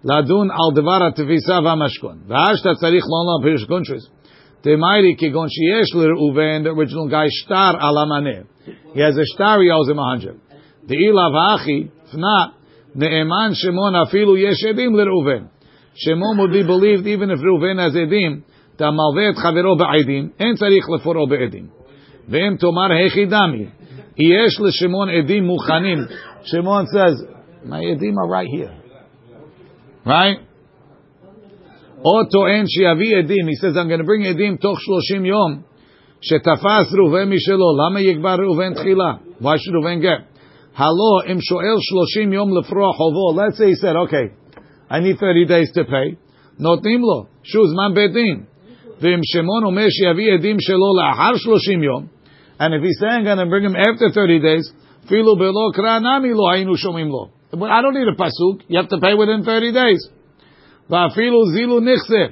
לדון 0.03 0.51
על 0.51 0.75
דבר 0.75 1.07
התפיסה 1.07 1.59
והמשכון. 1.63 2.17
ואז 2.27 2.57
שאתה 2.57 2.73
צריך 2.73 3.03
לא 3.03 3.09
לומר 3.09 3.43
פירוש 3.43 3.63
קונטרס. 3.65 4.12
דמיירי 4.63 5.15
כגון 5.17 5.47
שיש 5.49 5.95
לראובן, 5.95 6.63
the 6.65 6.69
original 6.69 7.11
guy, 7.11 7.27
שטר 7.29 7.71
על 7.79 7.95
המנה. 7.97 8.39
He 8.93 8.99
has 8.99 9.17
a 9.17 9.25
שטר, 9.33 9.57
he 9.59 9.69
owes 9.71 9.89
him 9.91 9.99
a 9.99 10.03
hundred. 10.03 10.37
דאילה 10.87 11.27
ואחי, 11.35 11.83
פנה, 12.11 12.45
נאמן 12.95 13.49
שמעון 13.53 13.95
אפילו 13.95 14.37
יש 14.37 14.65
עדים 14.69 14.95
לראובן. 14.95 15.43
שמעון 15.95 16.39
would 16.39 16.53
be 16.53 16.67
believed 16.67 17.05
even 17.05 17.29
if 17.31 17.43
ראובן 17.43 17.79
has 17.79 17.97
עדים, 17.97 18.39
אתה 18.75 18.91
מלווה 18.91 19.29
את 19.29 19.35
חברו 19.37 19.75
בעדים, 19.77 20.29
אין 20.39 20.55
צריך 20.55 20.89
לפורו 20.89 21.27
בעדים. 21.27 21.65
ואם 22.29 22.55
תאמר 22.59 22.91
היכי 22.91 23.25
דמי, 23.25 23.65
יש 24.17 24.61
לשמעון 24.61 25.09
עדים 25.09 25.43
מוכנים, 25.43 25.97
שמעון 26.43 26.85
says, 26.85 27.25
my 27.65 27.95
עדים 27.95 28.13
are 28.17 28.27
right 28.27 28.47
here. 28.57 28.73
Right? 30.05 30.39
או 32.05 32.25
טוען 32.31 32.65
שיביא 32.67 33.17
עדים, 33.17 33.47
he 33.47 33.55
says, 33.61 33.75
I'm 33.77 33.89
going 33.89 33.99
to 33.99 34.07
bring 34.07 34.27
עדים 34.29 34.55
תוך 34.57 34.79
30 34.81 35.25
יום, 35.25 35.61
שתפס 36.21 36.93
ראובן 36.99 37.29
משלו, 37.29 37.65
למה 37.79 38.01
יגבר 38.01 38.35
ראובן 38.39 38.73
תחילה? 38.73 39.13
Why 39.41 39.55
should 39.61 39.75
ראובן 39.75 40.01
get? 40.01 40.21
הלא 40.77 41.31
אם 41.31 41.41
שואל 41.41 41.77
30 42.13 42.33
יום 42.33 42.57
לפרוע 42.57 42.93
חובו, 42.93 43.41
let's 43.41 43.57
say 43.57 43.69
he 43.69 43.75
said, 43.75 43.95
okay, 43.95 44.27
I 44.89 44.99
need 44.99 45.19
30 45.19 45.45
days 45.45 45.71
to 45.77 45.83
pay, 45.83 46.15
נותנים 46.59 47.01
לו, 47.01 47.25
שוב 47.43 47.65
זמן 47.67 47.93
בית 47.95 48.13
דין. 48.13 48.43
ואם 49.01 49.19
שמעון 49.23 49.63
אומר 49.63 49.85
שיביא 49.89 50.33
עדים 50.33 50.59
שלו 50.59 50.89
לאחר 50.99 51.37
30 51.37 51.83
יום, 51.83 52.03
and 52.59 52.73
if 52.73 52.83
he's 52.83 52.99
saying 52.99 53.19
I'm 53.19 53.25
going 53.25 53.37
to 53.37 53.45
bring 53.45 53.63
him 53.63 53.75
after 53.75 54.09
30 54.13 54.39
days, 54.39 54.73
אפילו 55.05 55.35
בלא 55.35 55.65
קרא 55.73 55.99
נמי 55.99 56.33
לא 56.33 56.51
היינו 56.51 56.77
שומעים 56.77 57.07
לו. 57.07 57.27
But 57.53 57.69
I 57.71 57.81
don't 57.81 57.95
need 57.95 58.07
a 58.07 58.17
pasuk, 58.23 58.61
you 58.69 58.77
have 58.77 58.89
to 58.89 58.99
pay 59.01 59.15
within 59.15 59.43
30 59.43 59.71
days. 59.71 60.01
ואפילו 60.89 61.45
זילו 61.45 61.79
נכסה. 61.79 62.25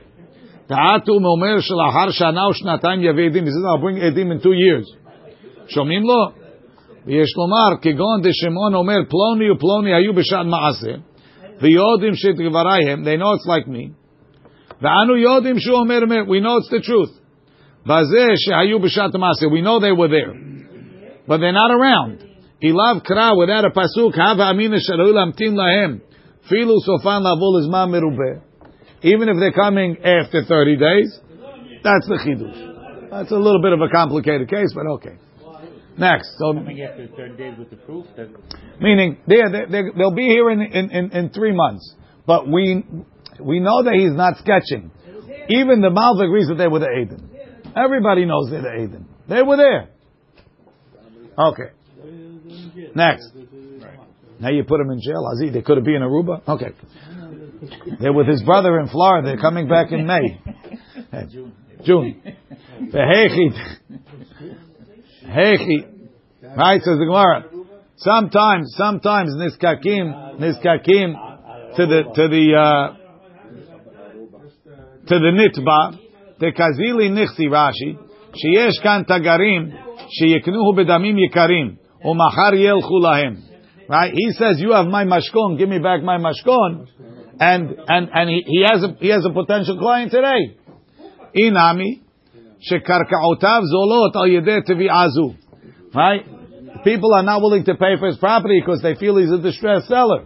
דעתו 0.69 1.13
אומר 1.13 1.59
שלאחר 1.59 2.11
שנה 2.11 2.45
או 2.45 2.53
שנתיים 2.53 3.03
יביא 3.03 3.25
עדים, 3.25 3.43
he 3.43 3.47
says 3.47 3.65
I'll 3.75 3.81
bring 3.81 4.05
עדים 4.05 4.31
in 4.31 4.43
two 4.43 4.53
years. 4.53 5.07
שומעים 5.67 6.03
לו? 6.03 6.31
ויש 7.05 7.29
לומר, 7.37 7.81
כגון 7.81 8.21
דשמעון 8.21 8.73
אומר, 8.73 8.97
פלוני 9.09 9.51
ופלוני 9.51 9.93
היו 9.93 10.13
בשעת 10.13 10.45
מעשה, 10.45 10.91
ויודעים 11.61 12.15
שדבריהם, 12.15 13.03
they 13.03 13.21
know 13.21 13.33
it's 13.33 13.47
like 13.47 13.67
me, 13.67 13.91
ואנו 14.81 15.17
יודעים 15.17 15.59
שהוא 15.59 15.77
אומר 15.77 15.97
אמת, 16.03 16.27
we 16.27 16.43
know 16.43 16.57
it's 16.61 16.69
the 16.69 16.87
truth. 16.87 17.19
בזה 17.85 18.25
שהיו 18.35 18.79
בשעת 18.79 19.15
מעשה, 19.15 19.45
we 19.45 19.61
know 19.61 19.79
they 19.79 19.93
were 19.99 20.09
there, 20.09 20.33
but 21.27 21.37
they're 21.37 21.57
not 21.61 21.71
around. 21.71 22.23
אליו 22.63 22.97
קרא 23.03 23.29
without 23.29 23.65
a 23.65 23.77
pasuk, 23.77 24.21
הווה 24.21 24.49
אמינא 24.49 24.77
שראוי 24.79 25.13
להמתין 25.13 25.55
להם, 25.55 25.97
Filu 26.50 26.78
sofan 26.86 27.22
is 27.60 27.68
merubeh. 27.68 28.42
Even 29.02 29.28
if 29.28 29.36
they're 29.38 29.52
coming 29.52 29.96
after 29.98 30.44
30 30.44 30.76
days, 30.76 31.20
that's 31.82 32.06
the 32.06 32.18
chidush. 32.24 33.10
That's 33.10 33.30
a 33.30 33.36
little 33.36 33.60
bit 33.60 33.72
of 33.72 33.80
a 33.80 33.88
complicated 33.88 34.48
case, 34.48 34.72
but 34.74 34.86
okay. 34.86 35.18
Next, 35.98 36.38
so 36.38 36.54
coming 36.54 36.80
after 36.82 37.06
30 37.08 37.36
days 37.36 37.58
with 37.58 37.68
the 37.68 37.76
proof, 37.76 38.06
meaning 38.80 39.18
they, 39.26 39.36
they, 39.70 39.82
will 39.94 40.14
be 40.14 40.22
here 40.22 40.50
in, 40.50 40.62
in, 40.62 41.10
in, 41.10 41.30
three 41.30 41.52
months, 41.54 41.94
but 42.26 42.48
we 42.48 42.82
we 43.38 43.60
know 43.60 43.82
that 43.82 43.92
he's 43.92 44.12
not 44.12 44.38
sketching. 44.38 44.90
Even 45.50 45.82
the 45.82 45.90
mouth 45.90 46.18
agrees 46.18 46.48
that 46.48 46.54
they 46.54 46.68
were 46.68 46.78
the 46.78 46.88
Aden. 46.88 47.28
Everybody 47.76 48.24
knows 48.24 48.48
they're 48.50 48.62
the 48.62 48.72
Aden. 48.72 49.06
They 49.28 49.42
were 49.42 49.56
there. 49.58 49.90
Okay. 51.38 51.72
Next. 52.94 53.30
Now 54.42 54.50
you 54.50 54.64
put 54.64 54.80
him 54.80 54.90
in 54.90 55.00
jail, 55.00 55.24
Aziz. 55.32 55.52
They 55.52 55.62
could 55.62 55.76
have 55.76 55.84
been 55.84 55.94
in 55.94 56.02
Aruba. 56.02 56.42
Okay. 56.48 56.72
They're 58.00 58.12
with 58.12 58.26
his 58.26 58.42
brother 58.42 58.80
in 58.80 58.88
Florida. 58.88 59.28
They're 59.28 59.40
coming 59.40 59.68
back 59.68 59.92
in 59.92 60.04
May. 60.04 60.40
June. 61.30 61.52
June. 61.84 62.20
Hechi. 62.92 63.52
Right, 66.56 66.82
says 66.82 66.98
the 66.98 67.04
Gemara. 67.06 67.44
Sometimes, 67.98 68.74
sometimes 68.76 69.30
niskakim, 69.36 70.40
niskakim 70.40 71.14
to 71.76 71.86
the 71.86 72.02
to 72.12 72.28
the 72.28 72.56
uh, 72.58 72.96
to 75.06 75.18
the 75.20 75.30
nitba, 75.30 75.98
the 76.40 76.50
kazili 76.50 77.08
nixi 77.10 77.46
Rashi, 77.46 77.96
sheyesh 78.34 78.82
kan 78.82 79.04
tagarim, 79.04 79.72
sheyeknuhu 80.20 80.74
bedamim 80.76 81.16
yekarim, 81.16 81.78
umachar 82.04 82.54
yelchu 82.54 83.00
lahem. 83.00 83.51
Right? 83.88 84.12
He 84.14 84.32
says, 84.32 84.56
you 84.58 84.72
have 84.72 84.86
my 84.86 85.04
mashkon, 85.04 85.58
give 85.58 85.68
me 85.68 85.78
back 85.78 86.02
my 86.02 86.18
mashkon. 86.18 86.86
And, 87.38 87.76
and, 87.88 88.08
and 88.12 88.30
he, 88.30 88.42
he 88.46 88.64
has 88.68 88.82
a, 88.82 88.96
he 88.98 89.08
has 89.08 89.24
a 89.24 89.32
potential 89.32 89.78
client 89.78 90.12
today. 90.12 90.56
Inami, 91.36 92.02
shekarkaotav 92.70 93.62
zolot 93.72 94.14
al 94.14 94.76
be 94.76 94.88
azu. 94.88 95.36
Right? 95.94 96.24
People 96.84 97.14
are 97.14 97.22
not 97.22 97.40
willing 97.42 97.64
to 97.64 97.74
pay 97.74 97.96
for 97.98 98.08
his 98.08 98.18
property 98.18 98.60
because 98.60 98.82
they 98.82 98.94
feel 98.94 99.16
he's 99.16 99.30
a 99.30 99.40
distressed 99.40 99.88
seller. 99.88 100.24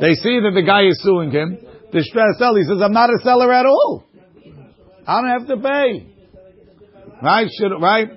They 0.00 0.14
see 0.14 0.40
that 0.40 0.52
the 0.54 0.62
guy 0.62 0.86
is 0.86 1.00
suing 1.02 1.30
him. 1.30 1.58
Distressed 1.92 2.38
seller. 2.38 2.58
He 2.58 2.64
says, 2.64 2.82
I'm 2.82 2.92
not 2.92 3.10
a 3.10 3.18
seller 3.22 3.52
at 3.52 3.66
all. 3.66 4.04
I 5.06 5.20
don't 5.20 5.30
have 5.30 5.46
to 5.48 5.56
pay. 5.56 6.12
Right? 7.22 7.48
Should, 7.58 7.72
right? 7.80 8.08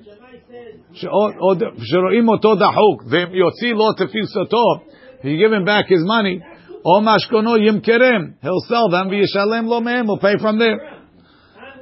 שרואים 1.78 2.28
אותו 2.28 2.54
דחוק, 2.54 3.02
והם 3.10 3.34
יוציא 3.34 3.74
לו 3.74 3.92
תפיסתו, 3.92 4.64
he 5.22 5.26
give 5.26 5.52
him 5.52 5.64
back 5.66 5.87
his 5.88 6.04
money, 6.08 6.54
או 6.84 7.00
משכונו 7.02 7.56
ימכרם, 7.56 8.22
he'll 8.42 8.70
sell 8.70 8.92
them 8.92 9.10
וישלם 9.10 9.66
לו 9.66 9.80
מהם, 9.80 10.06
he'll 10.06 10.22
pay 10.22 10.38
from 10.38 10.58
there. 10.58 10.94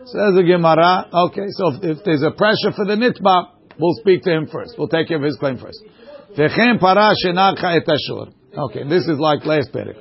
Says 0.05 0.35
the 0.35 0.42
Gemara, 0.42 1.07
okay, 1.26 1.46
so 1.59 1.68
if, 1.68 1.76
if 1.83 2.05
there's 2.05 2.24
a 2.24 2.33
pressure 2.33 2.72
for 2.74 2.85
the 2.85 2.96
nitba, 2.96 3.37
we'll 3.78 3.94
speak 4.00 4.22
to 4.24 4.31
him 4.31 4.46
first. 4.46 4.74
We'll 4.76 4.88
take 4.88 5.07
care 5.09 5.18
of 5.18 5.22
his 5.22 5.37
claim 5.37 5.59
first. 5.59 5.78
וכן 6.33 6.78
פרה 6.81 7.11
שנקחה 7.14 7.76
את 7.76 7.88
השור. 7.88 8.26
Okay, 8.55 8.85
this 8.88 9.07
is 9.07 9.18
like 9.18 9.46
last 9.46 9.72
פרק. 9.72 9.96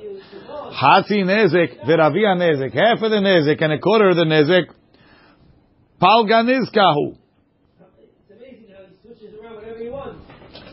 חצי 0.72 1.22
נזק 1.22 1.70
ורביע 1.86 2.34
נזק, 2.34 2.74
half 2.74 3.02
of 3.02 3.10
the 3.10 3.20
נזק 3.20 3.62
and 3.62 3.72
a 3.72 3.78
quarter 3.78 4.10
of 4.10 4.16
the 4.16 4.24
נזק, 4.24 4.64
פלגה 5.98 6.42
נזקה 6.42 6.84
הוא. 6.84 7.14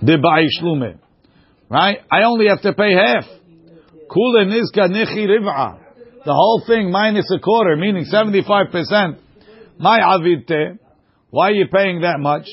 Debai 0.04 0.46
shlume. 0.60 0.98
Right? 1.70 1.98
I 2.10 2.22
only 2.24 2.48
have 2.48 2.60
to 2.62 2.72
pay 2.72 2.92
half. 2.92 3.24
Kula 4.10 4.44
nizka 4.46 4.88
nichi 4.90 5.26
riv'a. 5.26 5.78
The 6.24 6.32
whole 6.32 6.62
thing 6.66 6.90
minus 6.90 7.30
a 7.34 7.38
quarter, 7.38 7.76
meaning 7.76 8.04
75%. 8.04 9.18
My 9.78 9.98
avidte. 10.00 10.78
Why 11.30 11.48
are 11.48 11.52
you 11.52 11.66
paying 11.72 12.02
that 12.02 12.20
much? 12.20 12.46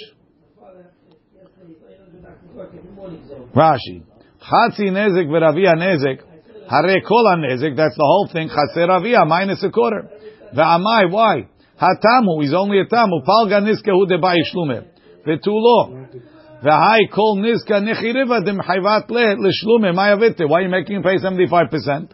Rashi. 3.56 4.04
Chatzi 4.42 4.90
nezek 4.90 5.28
v'ravia 5.28 5.76
nezek. 5.76 6.22
Hare 6.70 7.02
kol 7.02 7.26
nezek. 7.38 7.76
That's 7.76 7.96
the 7.96 8.04
whole 8.04 8.30
thing. 8.32 8.50
Chaser 8.50 8.88
ravia 8.88 9.28
minus 9.28 9.64
a 9.64 9.70
quarter. 9.70 10.10
Ve'amai. 10.56 11.12
Why? 11.12 11.48
Hatamu 11.80 12.44
is 12.44 12.54
only 12.54 12.80
a 12.80 12.86
tamu. 12.86 13.22
Palga 13.28 13.62
nizka 13.62 13.92
hu 13.92 14.08
debai 14.08 14.38
shlume. 14.54 14.88
Ve'tulo. 15.28 16.31
V'hai 16.64 17.10
kol 17.12 17.38
nizka 17.38 17.82
nechiriva 17.82 18.42
demchayvat 18.46 19.10
le 19.10 19.36
l'shlume 19.36 19.94
mayavite. 19.94 20.48
Why 20.48 20.60
are 20.60 20.62
you 20.64 20.70
making 20.70 20.98
him 20.98 21.04
pay 21.04 21.18
seventy 21.18 21.48
five 21.48 21.70
percent? 21.72 22.14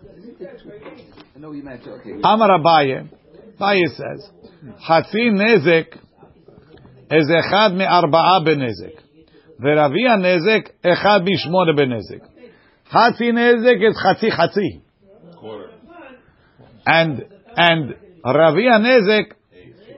Amar 2.24 2.50
Abaye, 2.60 3.10
Abaye 3.60 3.88
says, 3.88 4.30
Hatzi 4.88 5.32
nezek 5.32 5.98
is 7.12 7.30
echad 7.30 7.76
me 7.76 7.86
arba'a 7.86 8.46
benezek. 8.46 8.98
Veravia 9.62 10.18
nezek 10.18 10.72
echad 10.84 11.28
bishmone 11.28 11.74
benezek. 11.78 12.22
Hatzi 12.94 13.32
nezek 13.32 13.82
is 13.90 13.98
chatzi 13.98 14.30
chatzi. 14.32 14.82
And 16.86 17.26
and 17.58 17.96
Ravia 18.24 18.80
nezek 18.80 19.34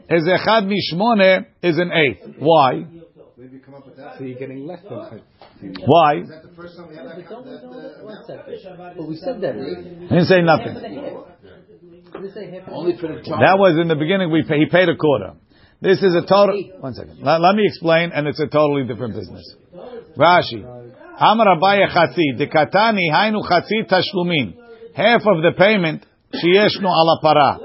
is 0.09 0.27
echad 0.27 0.65
mishmone 0.65 1.45
is 1.61 1.77
an 1.77 1.91
eighth. 1.91 2.35
Why? 2.39 2.98
so 4.17 4.23
you're 4.23 4.39
getting 4.39 4.65
less 4.65 4.81
than 4.83 4.99
chayv. 4.99 5.21
Why? 5.85 6.15
We? 6.15 6.23
But 8.97 9.07
we 9.07 9.15
said 9.17 9.41
that. 9.41 9.55
Right? 9.55 9.83
Didn't 10.09 10.25
say 10.25 10.41
nothing. 10.41 10.75
That 12.13 13.57
was 13.57 13.77
in 13.81 13.87
the 13.87 13.95
beginning. 13.95 14.31
We 14.31 14.43
pay, 14.43 14.59
he 14.59 14.65
paid 14.65 14.89
a 14.89 14.95
quarter. 14.95 15.33
This 15.81 16.01
is 16.03 16.15
a 16.15 16.21
total. 16.21 16.61
One 16.79 16.93
second. 16.93 17.19
Let, 17.21 17.39
let 17.41 17.55
me 17.55 17.63
explain, 17.65 18.11
and 18.13 18.27
it's 18.27 18.39
a 18.39 18.47
totally 18.47 18.85
different 18.85 19.15
business. 19.15 19.55
Rashi, 20.17 20.63
Amar 21.19 21.57
Abaye 21.57 21.87
Chassid, 21.87 22.37
dekatani 22.39 23.09
Katani 23.09 23.11
Hainu 23.13 23.41
Chassid 23.43 23.87
Tashlumin. 23.89 24.55
Half 24.93 25.21
of 25.21 25.41
the 25.41 25.53
payment 25.57 26.05
sheyeshnu 26.33 26.85
ala 26.85 27.19
para 27.21 27.59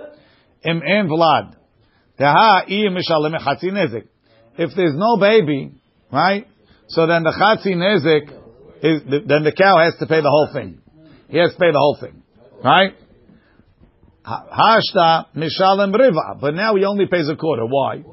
im 0.64 0.82
en 0.86 1.08
vlad. 1.08 1.56
If 4.56 4.70
there's 4.76 4.94
no 4.94 5.16
baby, 5.18 5.72
right? 6.14 6.46
So 6.88 7.06
then 7.06 7.24
the 7.24 7.34
chatzi 7.34 7.74
nezek 7.74 8.30
is 8.82 9.02
then 9.26 9.42
the 9.42 9.52
cow 9.52 9.78
has 9.78 9.94
to 9.98 10.06
pay 10.06 10.20
the 10.20 10.30
whole 10.30 10.50
thing. 10.52 10.80
He 11.28 11.38
has 11.38 11.52
to 11.52 11.58
pay 11.58 11.72
the 11.72 11.78
whole 11.78 11.98
thing, 12.00 12.22
right? 12.62 12.94
Hashta 14.24 15.26
mishalem 15.36 15.92
riva, 15.92 16.38
but 16.40 16.54
now 16.54 16.76
he 16.76 16.84
only 16.84 17.06
pays 17.06 17.28
a 17.28 17.36
quarter. 17.36 17.66
Why? 17.66 18.04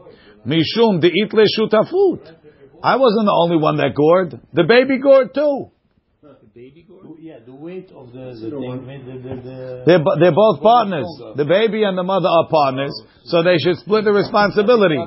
Mishum 0.45 1.01
deitle 1.01 1.45
shutafut. 1.57 2.35
I 2.83 2.95
wasn't 2.95 3.25
the 3.25 3.37
only 3.37 3.57
one 3.57 3.77
that 3.77 3.93
gored. 3.95 4.41
The 4.53 4.63
baby 4.63 4.99
gored 4.99 5.33
too. 5.35 5.71
Yeah, 7.19 7.39
the 7.45 7.53
weight 7.53 7.91
of 7.95 8.11
the, 8.11 8.33
the 8.33 8.49
thing 8.49 9.05
the, 9.05 9.13
the, 9.17 9.35
the 9.41 9.83
They're, 9.85 10.03
they're 10.19 10.35
both 10.35 10.61
partners. 10.61 11.05
The 11.35 11.45
baby 11.45 11.83
and 11.83 11.97
the 11.97 12.03
mother 12.03 12.27
are 12.27 12.47
partners, 12.49 12.93
so 13.25 13.43
they 13.43 13.57
should 13.57 13.77
split 13.77 14.05
the 14.05 14.11
responsibility. 14.11 14.97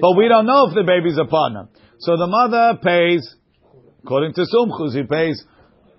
But 0.00 0.16
we 0.16 0.28
don't 0.28 0.46
know 0.46 0.68
if 0.68 0.74
the 0.74 0.84
baby's 0.84 1.18
a 1.18 1.24
partner. 1.24 1.68
So 2.00 2.16
the 2.16 2.26
mother 2.26 2.78
pays, 2.82 3.24
according 4.04 4.34
to 4.34 4.42
Sumchus, 4.48 4.94
he 4.94 5.04
pays 5.04 5.44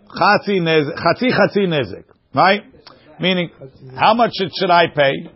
chatzi 0.10 0.62
nezek, 0.62 0.98
chatzi 0.98 1.30
chatzi 1.30 1.66
nezek, 1.68 2.06
right? 2.34 2.62
Meaning, 3.20 3.50
how 3.96 4.14
much 4.14 4.32
should, 4.38 4.52
should 4.60 4.72
I 4.72 4.88
pay? 4.94 5.30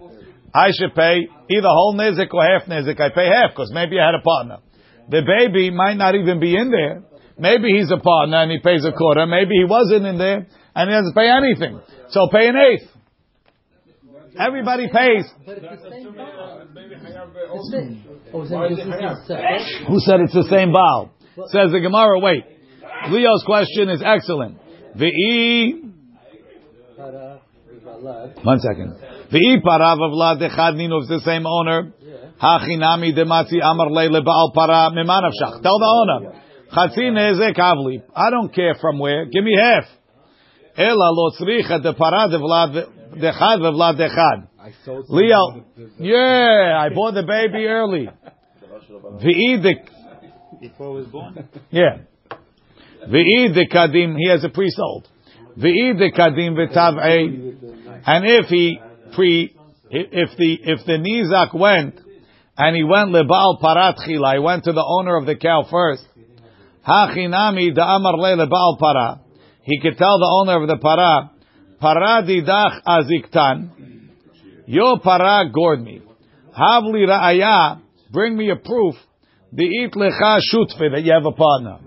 I 0.53 0.71
should 0.71 0.95
pay 0.95 1.27
either 1.49 1.67
whole 1.69 1.95
nezek 1.95 2.33
or 2.33 2.43
half 2.43 2.67
nezek. 2.67 2.99
I 2.99 3.09
pay 3.09 3.27
half 3.27 3.51
because 3.51 3.71
maybe 3.73 3.99
I 3.99 4.05
had 4.07 4.15
a 4.15 4.23
partner. 4.23 4.57
The 5.09 5.21
baby 5.21 5.71
might 5.71 5.95
not 5.95 6.15
even 6.15 6.39
be 6.39 6.55
in 6.55 6.71
there. 6.71 7.03
Maybe 7.39 7.77
he's 7.77 7.91
a 7.91 7.97
partner 7.97 8.37
and 8.37 8.51
he 8.51 8.59
pays 8.59 8.83
a 8.85 8.91
quarter. 8.91 9.25
Maybe 9.25 9.55
he 9.55 9.65
wasn't 9.65 10.05
in 10.05 10.17
there 10.17 10.47
and 10.75 10.89
he 10.89 10.95
doesn't 10.95 11.15
pay 11.15 11.29
anything. 11.29 11.79
So 12.09 12.27
pay 12.31 12.47
an 12.47 12.55
eighth. 12.55 12.89
Everybody 14.39 14.87
pays. 14.87 15.25
Who 15.45 15.55
said 19.99 20.19
it's 20.21 20.33
the 20.33 20.47
same 20.49 20.71
Baal? 20.71 21.11
Says 21.47 21.71
the 21.71 21.79
Gemara, 21.79 22.19
wait. 22.19 22.43
Leo's 23.09 23.43
question 23.45 23.89
is 23.89 24.01
excellent. 24.03 24.57
V'i, 24.95 25.87
one 28.43 28.59
second. 28.59 28.95
V'i 29.31 29.61
parav 29.63 30.01
of 30.01 30.11
vlad 30.13 30.41
dechad 30.41 30.75
it's 30.77 31.09
the 31.09 31.21
same 31.25 31.45
owner. 31.45 31.93
Hachinami 32.41 33.13
dematzi 33.17 33.61
amar 33.63 33.89
leile 33.89 34.21
ba'al 34.23 34.53
para 34.53 34.91
mimanavshach. 34.91 35.61
Tell 35.61 35.79
the 35.79 35.85
owner. 35.85 36.41
Chatzi 36.71 37.11
nezek 37.11 37.57
avli. 37.57 38.01
I 38.15 38.29
don't 38.29 38.53
care 38.53 38.75
from 38.81 38.99
where. 38.99 39.25
Give 39.25 39.43
me 39.43 39.57
half. 39.59 39.85
Ela 40.77 41.11
lo 41.11 41.31
tzricha 41.31 41.81
de 41.81 41.93
para 41.93 42.27
de 42.29 42.37
vlad 42.37 42.73
dechad 43.15 43.59
v'vlad 43.59 43.97
dechad. 43.97 44.47
Leo, 45.09 45.63
yeah, 45.97 46.77
I 46.77 46.89
bought 46.93 47.13
the 47.13 47.23
baby 47.23 47.65
early. 47.65 48.09
V'i 49.23 49.61
de 49.61 49.75
Before 50.59 50.99
it 50.99 51.03
was 51.03 51.07
born. 51.07 51.47
yeah. 51.71 51.99
V'i 53.07 53.53
de 53.53 53.65
kadim, 53.67 54.17
he 54.17 54.29
has 54.29 54.43
a 54.43 54.49
pre-sold. 54.49 55.07
V'i 55.57 55.97
de 55.97 56.11
kadim 56.11 56.55
v'tav'ei. 56.55 58.03
And 58.05 58.25
if 58.27 58.47
he 58.47 58.79
pre, 59.15 59.55
if 59.89 60.37
the, 60.37 60.59
if 60.63 60.85
the 60.85 60.97
nizak 60.97 61.57
went, 61.57 61.99
and 62.57 62.75
he 62.75 62.83
went 62.83 63.11
lebal 63.11 63.61
parat 63.61 63.97
chila, 64.05 64.33
he 64.33 64.39
went 64.39 64.65
to 64.65 64.73
the 64.73 64.83
owner 64.85 65.15
of 65.15 65.25
the 65.25 65.35
cow 65.35 65.63
first. 65.69 66.05
Hachinami 66.87 67.75
da 67.75 67.95
amar 67.95 68.15
le 68.15 68.45
lebal 68.45 68.77
para. 68.79 69.19
He 69.63 69.79
could 69.81 69.97
tell 69.97 70.17
the 70.17 70.29
owner 70.39 70.61
of 70.61 70.67
the 70.69 70.77
para, 70.77 71.31
para 71.81 72.23
didach 72.23 72.81
aziktan. 72.87 73.71
yo 74.67 74.97
para 74.97 75.49
gored 75.51 75.81
me. 75.81 76.01
Havli 76.57 77.05
ra'aya, 77.05 77.81
bring 78.11 78.37
me 78.37 78.49
a 78.49 78.55
proof. 78.55 78.95
Di'it 79.53 79.93
lecha 79.93 80.39
shutfe, 80.53 80.91
that 80.91 81.03
you 81.03 81.11
have 81.11 81.25
a 81.25 81.31
partner. 81.31 81.79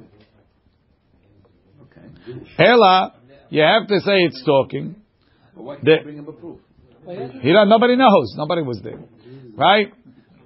Ela, 2.58 3.14
you 3.48 3.62
have 3.62 3.86
to 3.88 4.00
say 4.00 4.18
it's 4.20 4.42
talking. 4.44 4.96
The- 5.82 6.20
he 7.42 7.52
don't, 7.52 7.68
nobody 7.68 7.96
knows. 7.96 8.34
Nobody 8.36 8.62
was 8.62 8.80
there. 8.82 9.00
Right? 9.56 9.92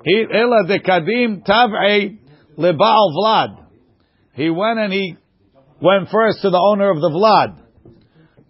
He, 0.05 0.25
ela 0.33 0.67
de 0.67 0.79
kadim 0.79 1.45
tav'e 1.47 2.19
leba'al 2.57 3.11
vlad. 3.17 3.64
He 4.35 4.51
went 4.51 4.79
and 4.79 4.93
he 4.93 5.17
went 5.81 6.09
first 6.11 6.43
to 6.43 6.51
the 6.51 6.59
owner 6.59 6.91
of 6.91 7.01
the 7.01 7.11
vlad. 7.11 7.61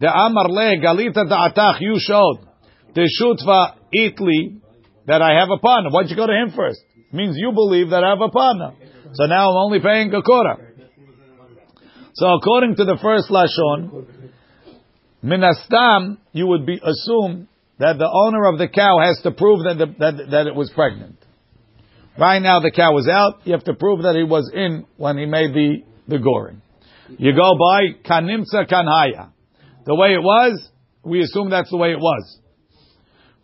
The 0.01 0.09
amar 0.09 0.49
le 0.49 0.77
galita 0.81 1.25
da'atach, 1.25 1.81
you 1.81 1.97
showed. 1.99 2.47
The 2.95 3.09
shutva 3.21 3.77
itli, 3.95 4.61
that 5.07 5.21
I 5.21 5.39
have 5.39 5.49
a 5.51 5.59
partner. 5.59 5.91
Why'd 5.91 6.09
you 6.09 6.17
go 6.17 6.27
to 6.27 6.33
him 6.33 6.53
first? 6.57 6.81
Means 7.13 7.37
you 7.37 7.53
believe 7.53 7.91
that 7.91 8.03
I 8.03 8.11
have 8.11 8.21
a 8.21 8.31
partner. 8.31 8.73
So 9.13 9.27
now 9.27 9.51
I'm 9.51 9.57
only 9.57 9.81
paying 9.81 10.13
a 10.13 10.23
quarter. 10.23 10.75
So 12.15 12.27
according 12.35 12.77
to 12.77 12.85
the 12.85 12.99
first 13.03 13.29
lashon, 13.31 14.07
minastam, 15.23 16.19
you 16.33 16.47
would 16.47 16.65
be 16.65 16.81
assume 16.83 17.49
that 17.79 17.99
the 17.99 18.09
owner 18.09 18.47
of 18.47 18.59
the 18.59 18.69
cow 18.69 18.99
has 19.01 19.21
to 19.23 19.33
prove 19.33 19.65
that 19.65 19.79
the, 19.79 19.87
that, 19.99 20.31
that 20.31 20.47
it 20.47 20.55
was 20.55 20.71
pregnant. 20.75 21.24
Right 22.19 22.41
now 22.41 22.61
the 22.61 22.71
cow 22.71 22.93
was 22.93 23.09
out. 23.09 23.41
You 23.45 23.53
have 23.53 23.65
to 23.65 23.75
prove 23.75 24.03
that 24.03 24.15
he 24.15 24.23
was 24.23 24.51
in 24.55 24.87
when 24.97 25.19
he 25.19 25.27
made 25.27 25.53
the 25.53 25.83
the 26.07 26.19
goring. 26.19 26.63
You 27.19 27.33
go 27.33 27.53
by 27.59 28.01
kanimtza 28.09 28.69
kanhaya. 28.71 29.31
The 29.85 29.95
way 29.95 30.15
it 30.15 30.23
was, 30.23 30.71
we 31.05 31.23
assume 31.23 31.51
that's 31.51 31.71
the 31.71 31.77
way 31.77 31.91
it 31.91 31.99
was. 31.99 32.41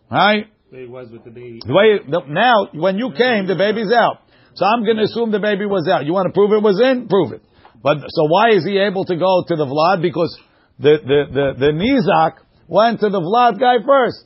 Right? 0.09 0.47
The 0.71 0.77
way 0.77 0.83
it 0.83 0.89
was 0.89 1.11
with 1.11 1.23
the 1.23 1.31
baby. 1.31 1.59
The 1.65 1.73
way 1.73 1.99
the, 2.07 2.21
now, 2.27 2.69
when 2.73 2.97
you 2.97 3.11
came, 3.15 3.45
the 3.45 3.55
baby's 3.55 3.91
out. 3.91 4.23
So 4.55 4.65
I'm 4.65 4.83
going 4.83 4.97
to 4.97 5.03
assume 5.03 5.31
the 5.31 5.39
baby 5.39 5.65
was 5.65 5.87
out. 5.87 6.05
You 6.05 6.13
want 6.13 6.27
to 6.27 6.33
prove 6.33 6.51
it 6.51 6.63
was 6.63 6.81
in? 6.81 7.07
Prove 7.07 7.33
it. 7.33 7.41
But 7.83 7.97
so 8.09 8.25
why 8.27 8.51
is 8.51 8.65
he 8.65 8.77
able 8.77 9.05
to 9.05 9.15
go 9.15 9.43
to 9.47 9.55
the 9.55 9.65
Vlad? 9.65 10.01
Because 10.01 10.37
the 10.79 10.97
the 11.01 11.19
the, 11.31 11.47
the 11.57 11.71
Nizak 11.71 12.43
went 12.67 12.99
to 13.01 13.09
the 13.09 13.19
Vlad 13.19 13.59
guy 13.59 13.83
first. 13.85 14.25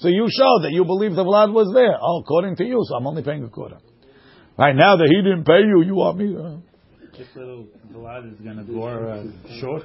So 0.00 0.08
you 0.08 0.26
showed 0.28 0.60
that 0.64 0.72
you 0.72 0.84
believe 0.84 1.14
the 1.14 1.24
Vlad 1.24 1.52
was 1.52 1.70
there. 1.74 1.96
Oh, 2.00 2.20
according 2.20 2.56
to 2.56 2.64
you, 2.64 2.80
so 2.88 2.96
I'm 2.96 3.06
only 3.06 3.22
paying 3.22 3.44
a 3.44 3.48
quarter. 3.48 3.78
Right 4.58 4.74
now 4.74 4.96
that 4.96 5.06
he 5.08 5.16
didn't 5.22 5.44
pay 5.44 5.60
you, 5.60 5.82
you 5.82 5.94
want 5.94 6.18
me? 6.18 6.36
Uh, 6.36 6.56
This 7.16 7.28
little 7.36 7.66
Vlad 7.92 8.32
is 8.32 8.40
going 8.40 8.56
to 8.56 8.64
gore 8.64 9.08
uh, 9.08 9.24
short. 9.60 9.82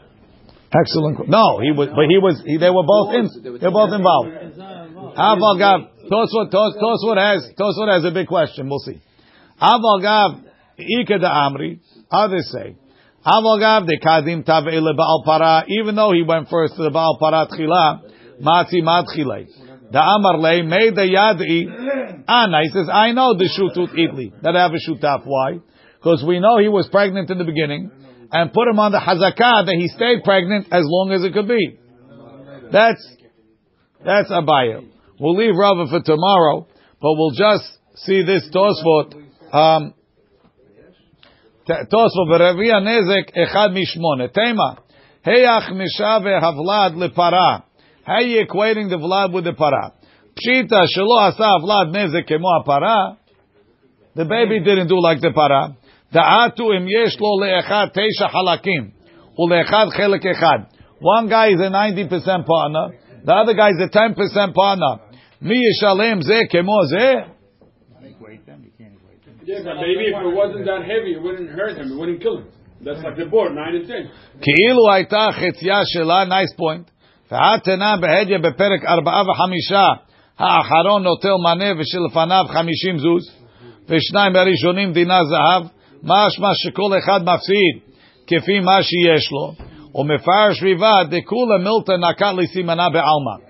excellent. 0.72 1.28
No, 1.30 1.60
he 1.60 1.72
was, 1.72 1.90
but 1.92 2.08
he 2.08 2.18
was. 2.18 2.42
He, 2.46 2.58
they 2.58 2.70
were 2.72 2.84
both 2.88 3.14
in. 3.16 3.60
They're 3.60 3.72
both 3.72 3.92
involved. 3.94 4.30
Aval 5.16 5.56
Gav. 5.60 5.80
Tosfot, 6.12 6.52
Tos- 6.52 6.78
Tosfot 6.78 7.18
has, 7.18 7.50
Tosfot 7.60 7.90
has 7.92 8.06
a 8.06 8.12
big 8.12 8.28
question. 8.28 8.70
We'll 8.70 8.80
see. 8.80 9.02
Aval 9.62 10.02
Gav, 10.02 10.30
Ika 10.78 11.20
da 11.20 11.50
Amri. 11.50 11.80
Others 12.12 12.52
say. 12.52 12.76
Aval 13.26 13.60
Gav, 13.60 13.88
de 13.88 13.98
Kadim 14.00 14.44
Tave'ele 14.46 14.96
Baal 14.96 15.24
Para. 15.26 15.66
Even 15.68 15.96
though 15.96 16.12
he 16.14 16.24
went 16.24 16.48
first 16.50 16.76
to 16.76 16.84
the 16.84 16.92
Baal 16.92 17.18
Para 17.20 17.48
Tchila, 17.48 18.02
Matzi 18.42 18.82
Matchile. 18.84 19.48
The 19.92 20.00
Amar 20.00 20.38
Le, 20.40 20.64
made 20.64 20.96
the 20.96 21.02
Yadi. 21.02 22.24
Anna, 22.28 22.62
he 22.64 22.70
says, 22.70 22.90
I 22.92 23.12
know 23.12 23.34
the 23.36 23.46
Shutut 23.46 23.94
Itli. 23.94 24.42
That 24.42 24.56
I 24.56 24.64
have 24.64 24.72
a 24.72 24.82
Shutaf. 24.90 25.22
Why? 25.26 25.60
Because 25.98 26.24
we 26.28 26.40
know 26.40 26.58
he 26.58 26.68
was 26.68 26.88
pregnant 26.92 27.30
in 27.30 27.38
the 27.38 27.44
beginning. 27.44 27.92
And 28.32 28.52
put 28.52 28.68
him 28.68 28.80
on 28.80 28.92
the 28.92 28.98
Hazakah 28.98 29.66
that 29.68 29.76
he 29.78 29.88
stayed 29.88 30.24
pregnant 30.24 30.68
as 30.72 30.84
long 30.86 31.12
as 31.12 31.24
it 31.24 31.34
could 31.34 31.48
be. 31.48 31.80
That's, 32.72 33.16
that's 34.04 34.30
Abaye. 34.32 34.90
We'll 35.20 35.36
leave 35.38 35.56
Rava 35.56 35.88
for 35.90 36.02
tomorrow, 36.02 36.68
but 37.00 37.14
we'll 37.14 37.32
just 37.32 37.64
see 38.04 38.24
this 38.24 38.50
Tosfot. 38.54 39.14
Um, 39.54 39.94
Tosfot 41.70 42.28
v'revia 42.28 42.82
nezek 42.82 43.32
echad 43.38 43.72
mishmone. 43.72 44.34
Tema. 44.34 44.80
Heyach 45.26 45.72
mishave 45.72 46.42
havlad 46.42 46.96
lepara. 46.96 47.64
How 48.06 48.16
are 48.16 48.22
you 48.22 48.46
equating 48.46 48.90
the 48.90 48.98
vlad 48.98 49.34
with 49.34 49.46
the 49.46 49.54
para? 49.54 49.94
Pshita 50.38 50.86
shelo 50.94 51.26
asa 51.26 51.58
vlad 51.58 51.90
nezek 51.90 52.30
kemo 52.30 52.64
para. 52.64 53.18
The 54.14 54.26
baby 54.26 54.60
didn't 54.60 54.90
do 54.90 55.02
like 55.02 55.22
the 55.22 55.32
para. 55.34 55.76
Da'atu 56.14 56.78
im 56.78 56.86
yesh 56.86 57.18
lo 57.20 57.42
le'echad 57.42 57.98
teisha 57.98 58.30
halakim. 58.30 58.94
Ule'echad 59.40 59.90
chelik 59.98 60.24
echad. 60.24 60.70
One 61.00 61.30
guy 61.30 61.48
is 61.48 61.60
a 61.60 61.72
90% 61.74 62.46
partner. 62.46 62.96
The 63.26 63.34
other 63.34 63.56
guy 63.56 63.70
is 63.70 63.82
a 63.82 63.90
10% 63.90 64.54
partner. 64.54 65.00
Mi 65.42 65.58
yishalem 65.58 66.22
zeh 66.22 66.44
kemo 66.54 66.86
zeh. 66.94 67.32
Yeah, 69.46 69.60
but 69.64 69.76
maybe 69.76 70.10
if 70.10 70.16
it 70.16 70.36
wasn't 70.36 70.66
that 70.66 70.82
heavy, 70.82 71.14
it 71.14 71.22
wouldn't 71.22 71.50
hurt 71.50 71.78
him. 71.78 71.92
It 71.92 71.98
wouldn't 71.98 72.22
kill 72.22 72.38
him. 72.38 72.48
That's 72.82 73.04
like 73.04 73.18
the 73.18 73.26
board, 73.26 73.54
9 73.54 73.76
and 73.76 73.88
10. 73.88 74.12
Ki'ilu 74.42 74.90
aita 74.90 75.34
chetzia 75.34 75.84
shela, 75.96 76.28
nice 76.28 76.54
point. 76.58 76.90
והתנה 77.32 77.98
בהדיה 77.98 78.40
בפרק 78.40 78.86
ארבעה 78.88 79.24
וחמישה, 79.30 79.88
האחרון 80.40 81.04
נוטל 81.04 81.36
מנה 81.44 81.72
ושלפניו 81.80 82.46
חמישים 82.48 82.98
זוז, 82.98 83.32
ושניים 83.90 84.36
הראשונים 84.36 84.94
דינה 84.94 85.20
זהב, 85.24 85.64
משמע 86.04 86.50
שכל 86.54 86.98
אחד 86.98 87.20
מפסיד 87.24 87.96
כפי 88.28 88.60
מה 88.60 88.84
שיש 88.84 89.32
לו, 89.32 89.54
ומפרש 89.96 90.64
ריבה 90.64 91.04
דכולה 91.04 91.58
מילתא 91.58 91.92
נקט 91.92 92.34
לסימנה 92.38 92.90
בעלמא. 92.90 93.46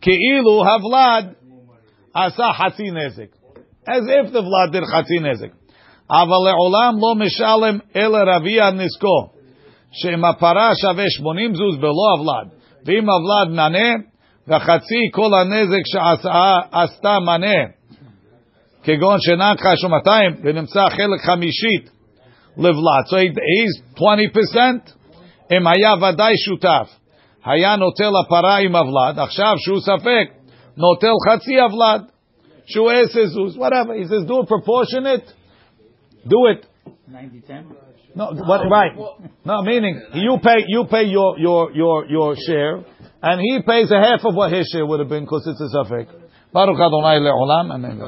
כאילו 0.00 0.64
havlad 0.64 1.24
asa 2.16 2.52
חצי 2.52 2.90
נזק. 2.90 3.30
As 3.88 4.04
if 4.08 4.32
the 4.32 4.40
vlad 4.40 4.72
did 4.74 4.84
חצי 4.84 5.18
נזק. 5.18 5.48
אבל 6.10 6.50
לעולם 6.50 6.94
לא 7.00 7.14
משלם 7.14 7.78
אלא 7.96 8.18
רביע 8.26 8.70
נזקו. 8.70 9.36
שאם 9.92 10.24
הפרה 10.24 10.72
שווה 10.82 11.04
80 11.08 11.54
זוז 11.54 11.76
בלא 11.76 12.06
הוולד, 12.16 12.55
ואם 12.86 13.04
הוולד 13.10 13.50
מנה, 13.50 13.88
וחצי 14.48 15.00
כל 15.12 15.34
הנזק 15.34 15.82
שעשתה 15.86 17.18
מנה, 17.20 17.56
כגון 18.82 19.16
שנקחה 19.20 19.76
שהוא 19.76 19.90
200 19.90 20.34
ונמצא 20.42 20.88
חלק 20.88 21.20
חמישית 21.20 21.90
לבלד. 22.56 23.04
So 23.06 23.16
he's 23.16 23.98
20%, 23.98 24.02
אם 25.56 25.66
היה 25.66 25.94
ודאי 26.02 26.32
שותף, 26.36 26.98
היה 27.44 27.76
נוטל 27.76 28.12
הפרה 28.24 28.56
עם 28.56 28.76
הוולד, 28.76 29.18
עכשיו 29.18 29.54
שהוא 29.58 29.80
ספק, 29.80 30.28
נוטל 30.76 31.12
חצי 31.28 31.60
הוולד, 31.60 32.02
שהוא 32.66 32.90
עשר 32.90 33.26
זוז, 33.26 33.56
whatever. 33.56 33.94
He 33.94 34.04
says 34.04 34.24
do 34.28 34.40
it 34.42 34.48
proportionate, 34.48 35.32
do 36.28 36.46
it. 36.52 36.66
90-10? 37.10 37.85
No, 38.16 38.32
what, 38.32 38.64
right. 38.70 38.92
No, 39.44 39.60
meaning 39.60 40.00
you 40.14 40.38
pay 40.42 40.64
you 40.66 40.86
pay 40.90 41.04
your 41.04 41.38
your 41.38 41.70
your 41.72 42.06
your 42.06 42.34
share, 42.46 42.82
and 43.22 43.40
he 43.40 43.60
pays 43.60 43.90
a 43.90 44.00
half 44.00 44.24
of 44.24 44.34
what 44.34 44.50
his 44.52 44.66
share 44.72 44.86
would 44.86 45.00
have 45.00 45.10
been 45.10 45.24
because 45.24 45.46
it's 45.46 45.60
a 45.60 45.68
suffix. 45.68 46.10
Baruch 46.50 46.80
Adonai 46.80 47.20
le'olam. 47.20 47.74
Amen. 47.74 47.98